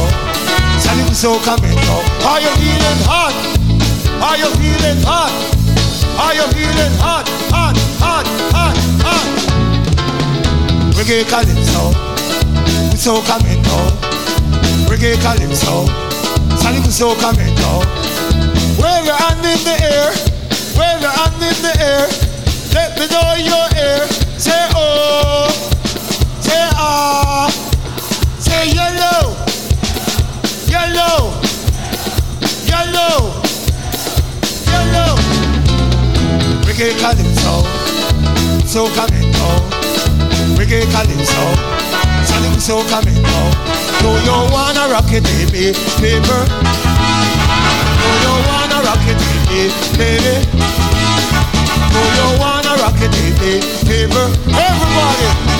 Sonic 0.82 1.12
soca. 1.22 1.54
Are 2.26 2.40
you 2.40 2.52
feeling 2.58 3.02
hot? 3.06 3.34
Are 4.22 4.36
you 4.36 4.50
feeling 4.58 5.02
hot? 5.04 5.60
Are 6.20 6.34
you 6.34 6.46
feeling 6.52 6.94
hot, 7.00 7.26
hot, 7.48 7.76
hot, 8.00 8.26
hot, 8.52 8.76
hot? 9.04 9.28
Reggae 10.96 11.24
calypso, 11.28 11.92
we 12.90 12.96
so 12.96 13.22
now. 13.62 13.84
Reggae 14.88 15.16
calypso, 15.22 15.86
Sonic 16.56 16.84
so 16.90 17.14
coming 17.16 17.54
now. 17.56 17.80
Wave 18.80 19.04
your 19.06 19.16
hand 19.16 19.44
in 19.44 19.60
the 19.64 19.76
air, 19.80 20.10
wave 20.76 21.00
your 21.00 21.10
hand 21.10 21.42
in 21.42 21.56
the 21.62 21.74
air. 21.80 22.08
Let 22.74 22.98
me 22.98 23.06
know 23.08 23.34
you're 23.36 23.70
here. 23.76 24.06
Say 24.38 24.68
oh, 24.74 25.48
say 26.40 26.68
ah, 26.74 27.50
say 28.38 28.70
yellow, 28.72 29.34
yellow, 30.66 31.32
yellow, 32.66 33.42
yellow. 34.70 35.16
Reggae 36.64 36.96
calypso, 37.00 37.64
so 38.70 38.86
now. 38.86 39.58
Reggae 40.54 40.86
calypso, 40.92 41.42
Salim 42.24 42.54
so 42.60 42.84
coming 42.88 43.20
now. 43.20 43.50
Do 43.98 44.10
you 44.22 44.38
wanna 44.54 44.86
rock 44.94 45.10
it, 45.10 45.24
baby, 45.24 45.74
paper? 45.98 46.40
Do 47.98 48.10
you 48.22 48.34
wanna 48.46 48.78
rock 48.86 49.02
it, 49.10 49.18
baby, 49.18 49.74
baby? 49.98 50.46
Do 51.90 52.02
you 52.14 52.28
wanna 52.38 52.78
rock 52.78 53.00
it, 53.02 53.10
baby, 53.10 53.58
paper? 53.90 54.26
Everybody, 54.46 55.59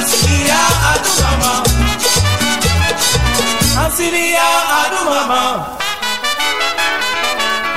Asilia 0.00 0.58
Adumama. 0.94 1.62
Asiria 3.76 4.42
Adumama. 4.86 5.66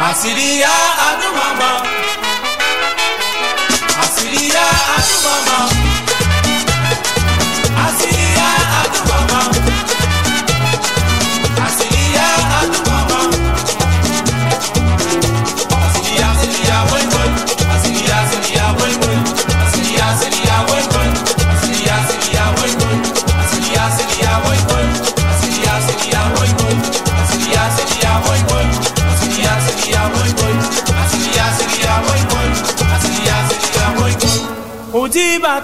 Asiria 0.10 0.70
Adumama. 1.10 1.84
Asiria 4.04 4.62
Adumama. 4.98 5.97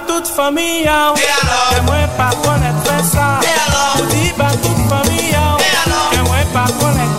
tout 0.07 0.25
fami 0.35 0.83
yaw 0.85 1.13
Ke 1.15 1.79
mwen 1.87 2.07
pa 2.17 2.29
konet 2.43 2.77
fè 2.85 2.97
sa 3.11 3.27
Ou 3.99 4.05
di 4.11 4.31
ba 4.37 4.49
tout 4.63 4.79
fami 4.89 5.31
yaw 5.31 5.57
Ke 6.13 6.21
mwen 6.27 6.47
pa 6.55 6.65
konet 6.79 7.12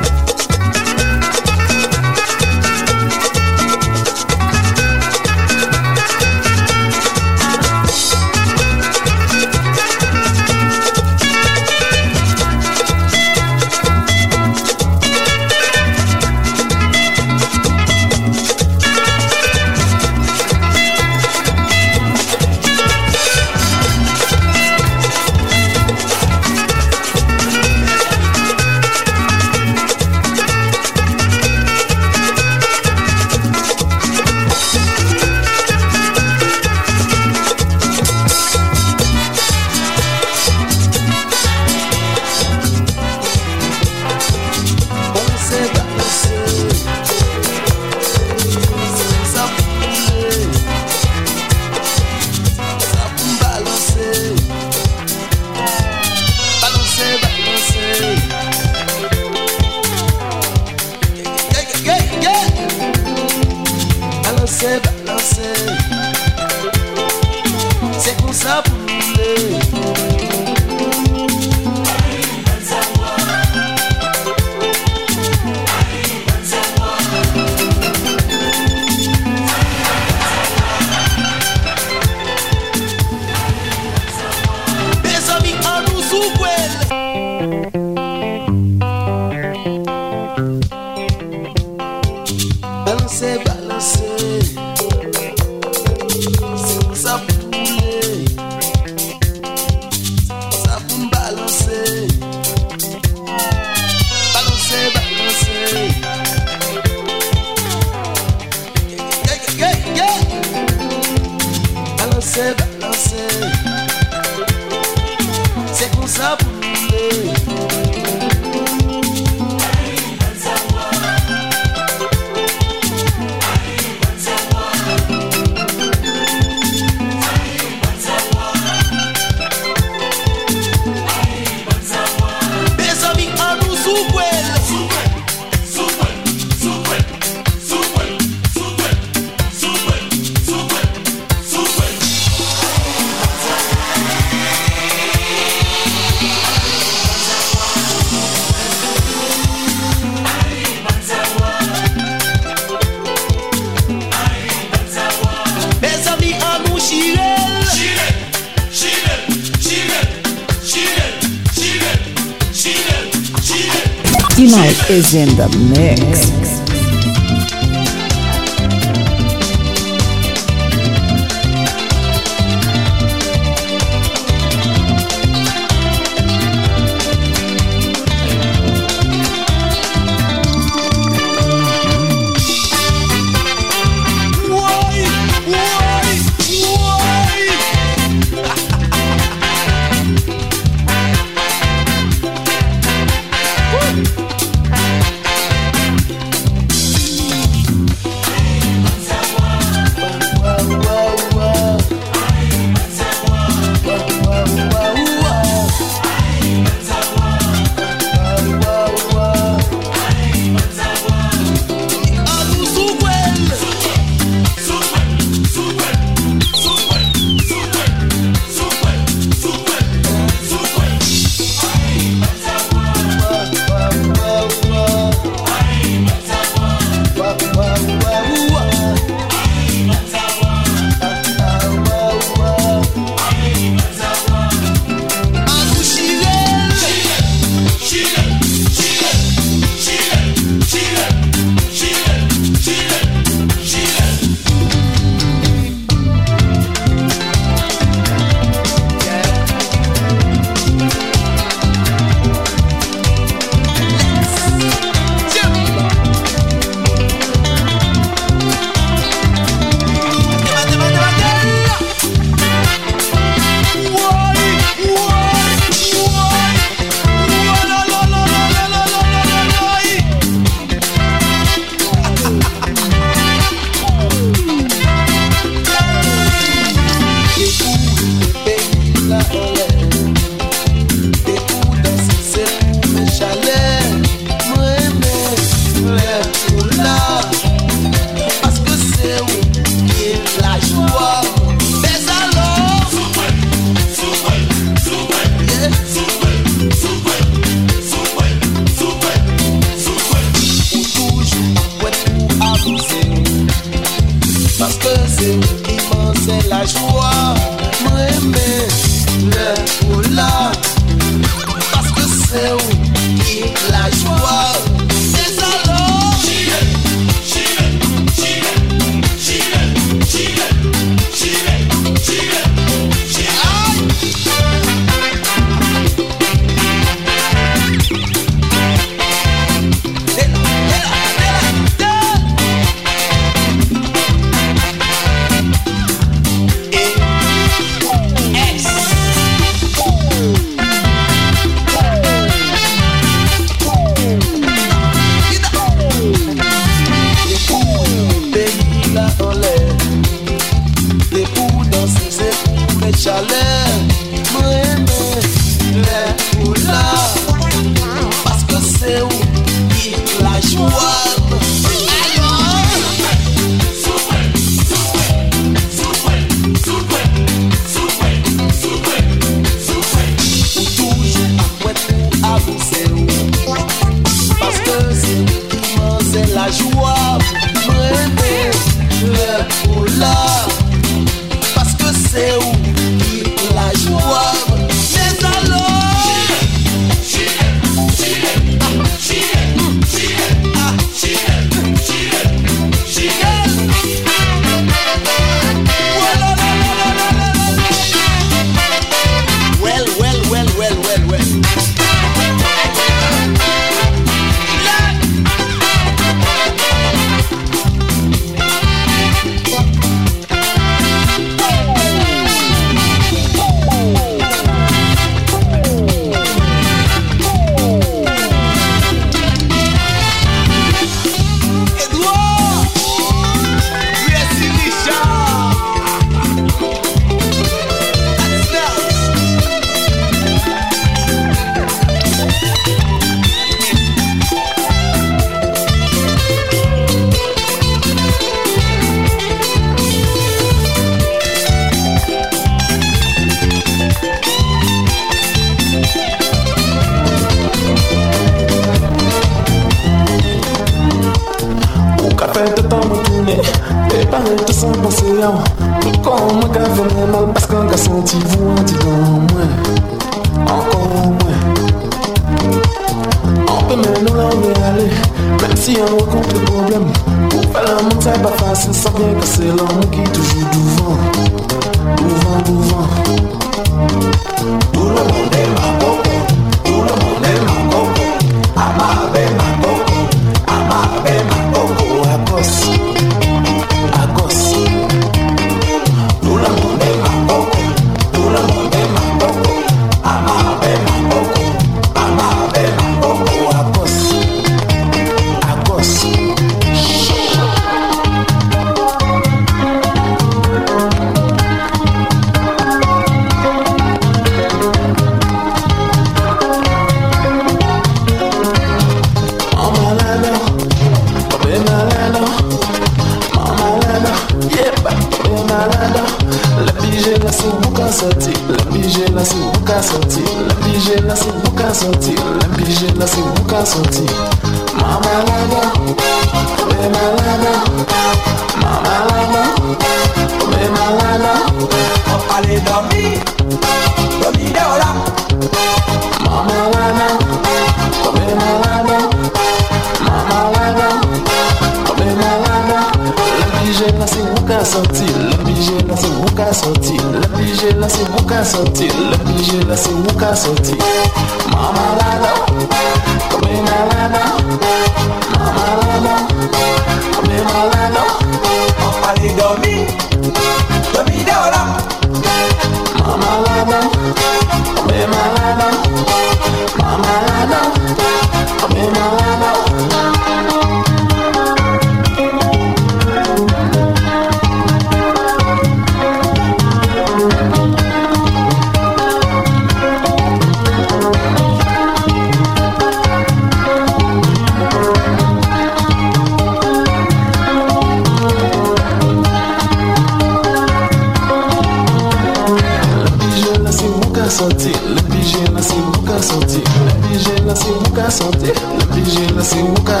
santé, 594.38 594.70
le 594.86 595.02
pigé 595.10 595.40
là 595.52 595.60
c'est 595.60 595.74
vous 595.74 596.00
qu'à 596.02 596.22
santé, 596.22 596.62
le 596.86 597.08
pigé 597.08 597.34
là 597.44 597.54
c'est 597.56 597.66
vous 597.66 597.90
qu'à 597.92 598.08
santé, 598.08 598.52
le 598.78 598.84
pigé 598.94 599.26
là 599.34 599.42
c'est 599.42 599.58
vous 599.58 599.74
qu'à. 599.82 600.00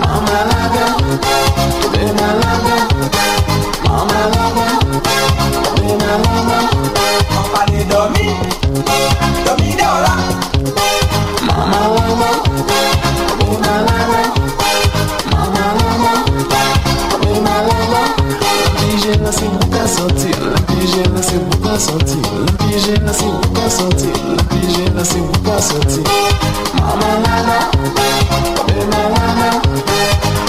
Mama 0.00 0.38
laga, 0.50 0.86
be 1.92 2.02
malaga, 2.18 2.78
laga, 4.24 4.66
be 5.76 5.90
malaga. 6.02 6.58
On 7.38 7.44
parle 7.54 7.80
dormi, 7.92 8.26
dormi. 9.46 9.70
Mama 11.46 11.80
laga, 11.94 12.30
be 13.38 13.46
malaga. 13.62 14.71
c'est. 19.32 19.46
La 20.40 20.60
pigeon, 20.60 21.02
là, 21.14 21.22
c'est 21.22 21.36
mon 21.36 21.56
cas 21.66 21.78
senti. 21.78 22.18
La 22.46 22.52
pigeon, 22.66 23.12
c'est 23.12 23.24
mon 23.24 23.40
cas 23.54 23.70
senti. 23.70 24.08
La 24.36 24.42
pigeon, 24.44 25.04
c'est 25.04 25.18
mon 25.18 25.32
cas 25.44 25.60
senti. 25.60 26.02
Maman, 26.74 27.14
là, 27.22 27.36
là. 27.46 27.58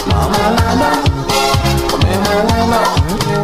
Maman, 0.09 0.47
là, 2.69 3.42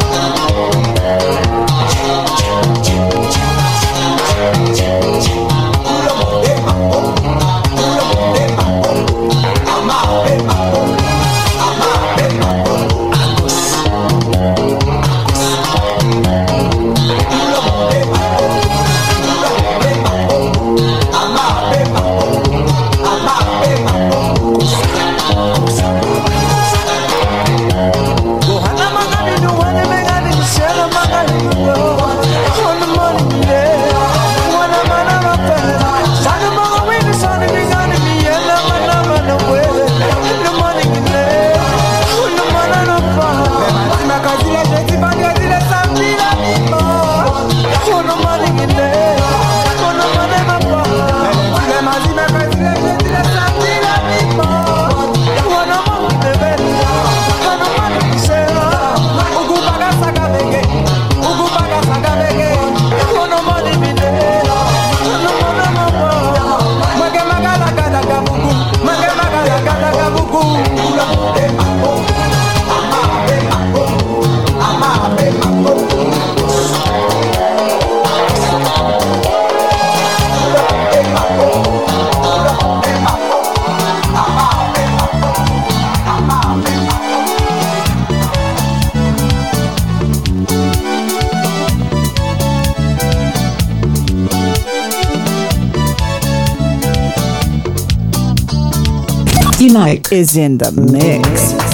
is 100.11 100.38
in 100.38 100.57
the 100.57 100.71
mix. 100.71 101.68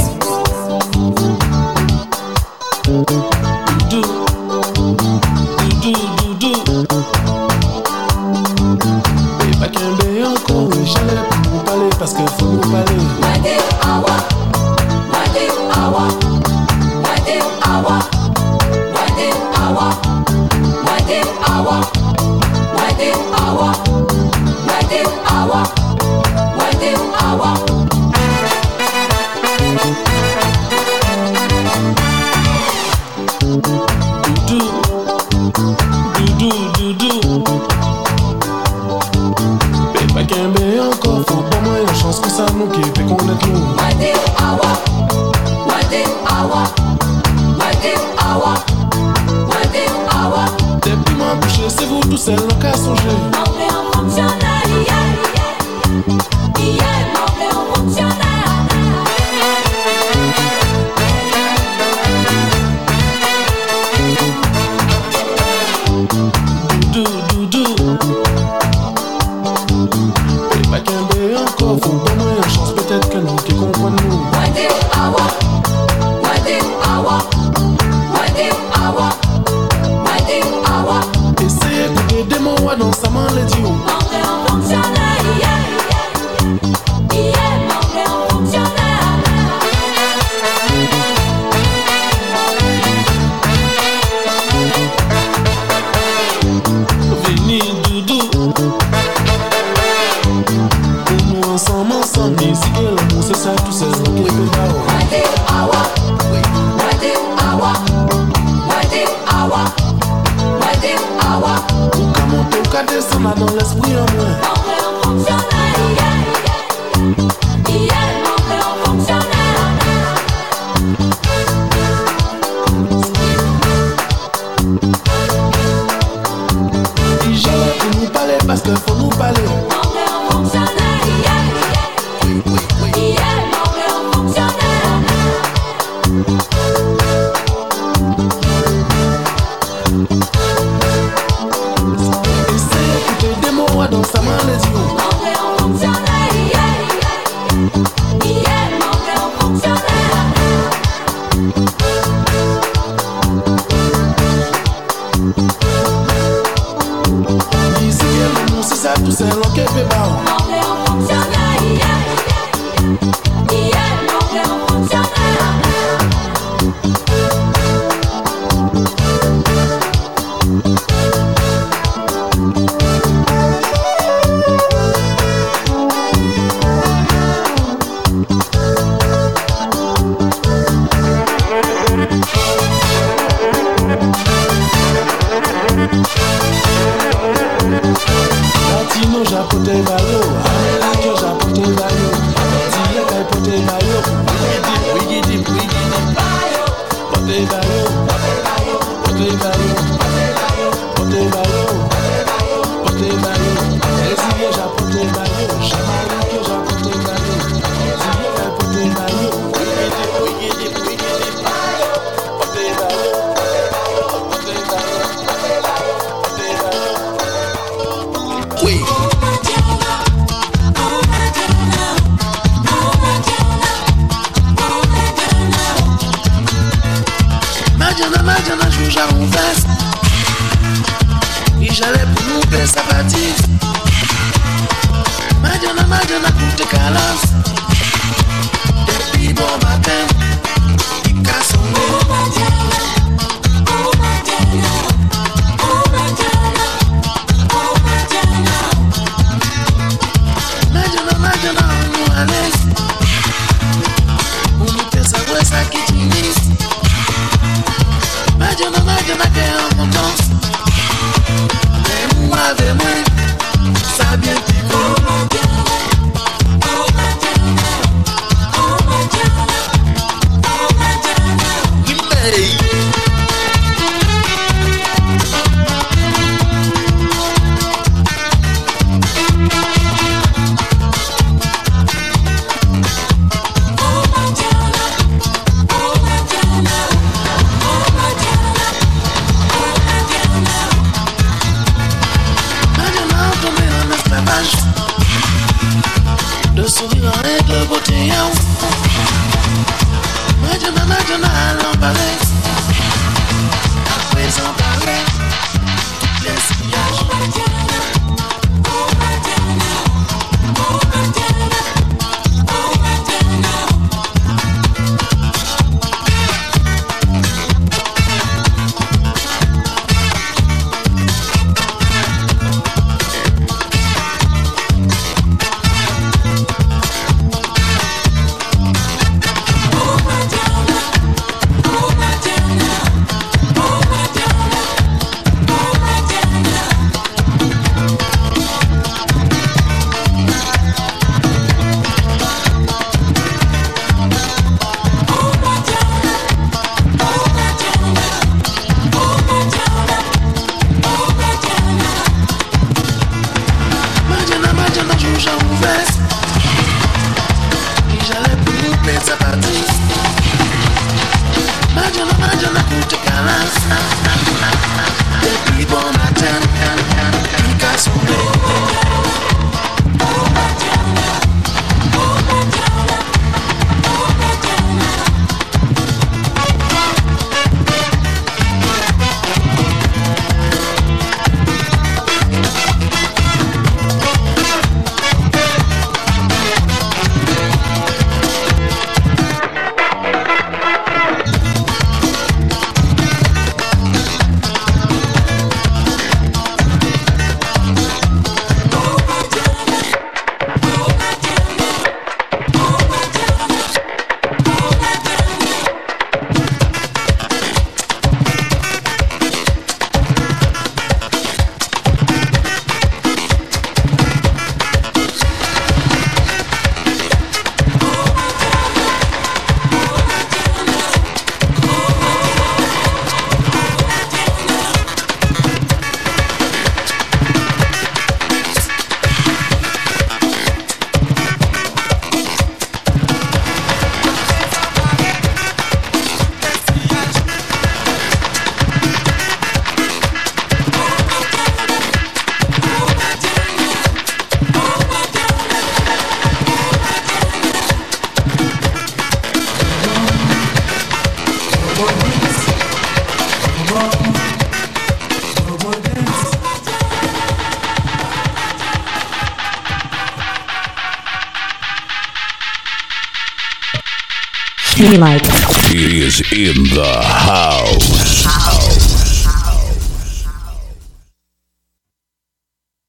He 465.69 465.99
is 466.06 466.22
in 466.32 466.64
the 466.74 467.01
house. 467.03 467.74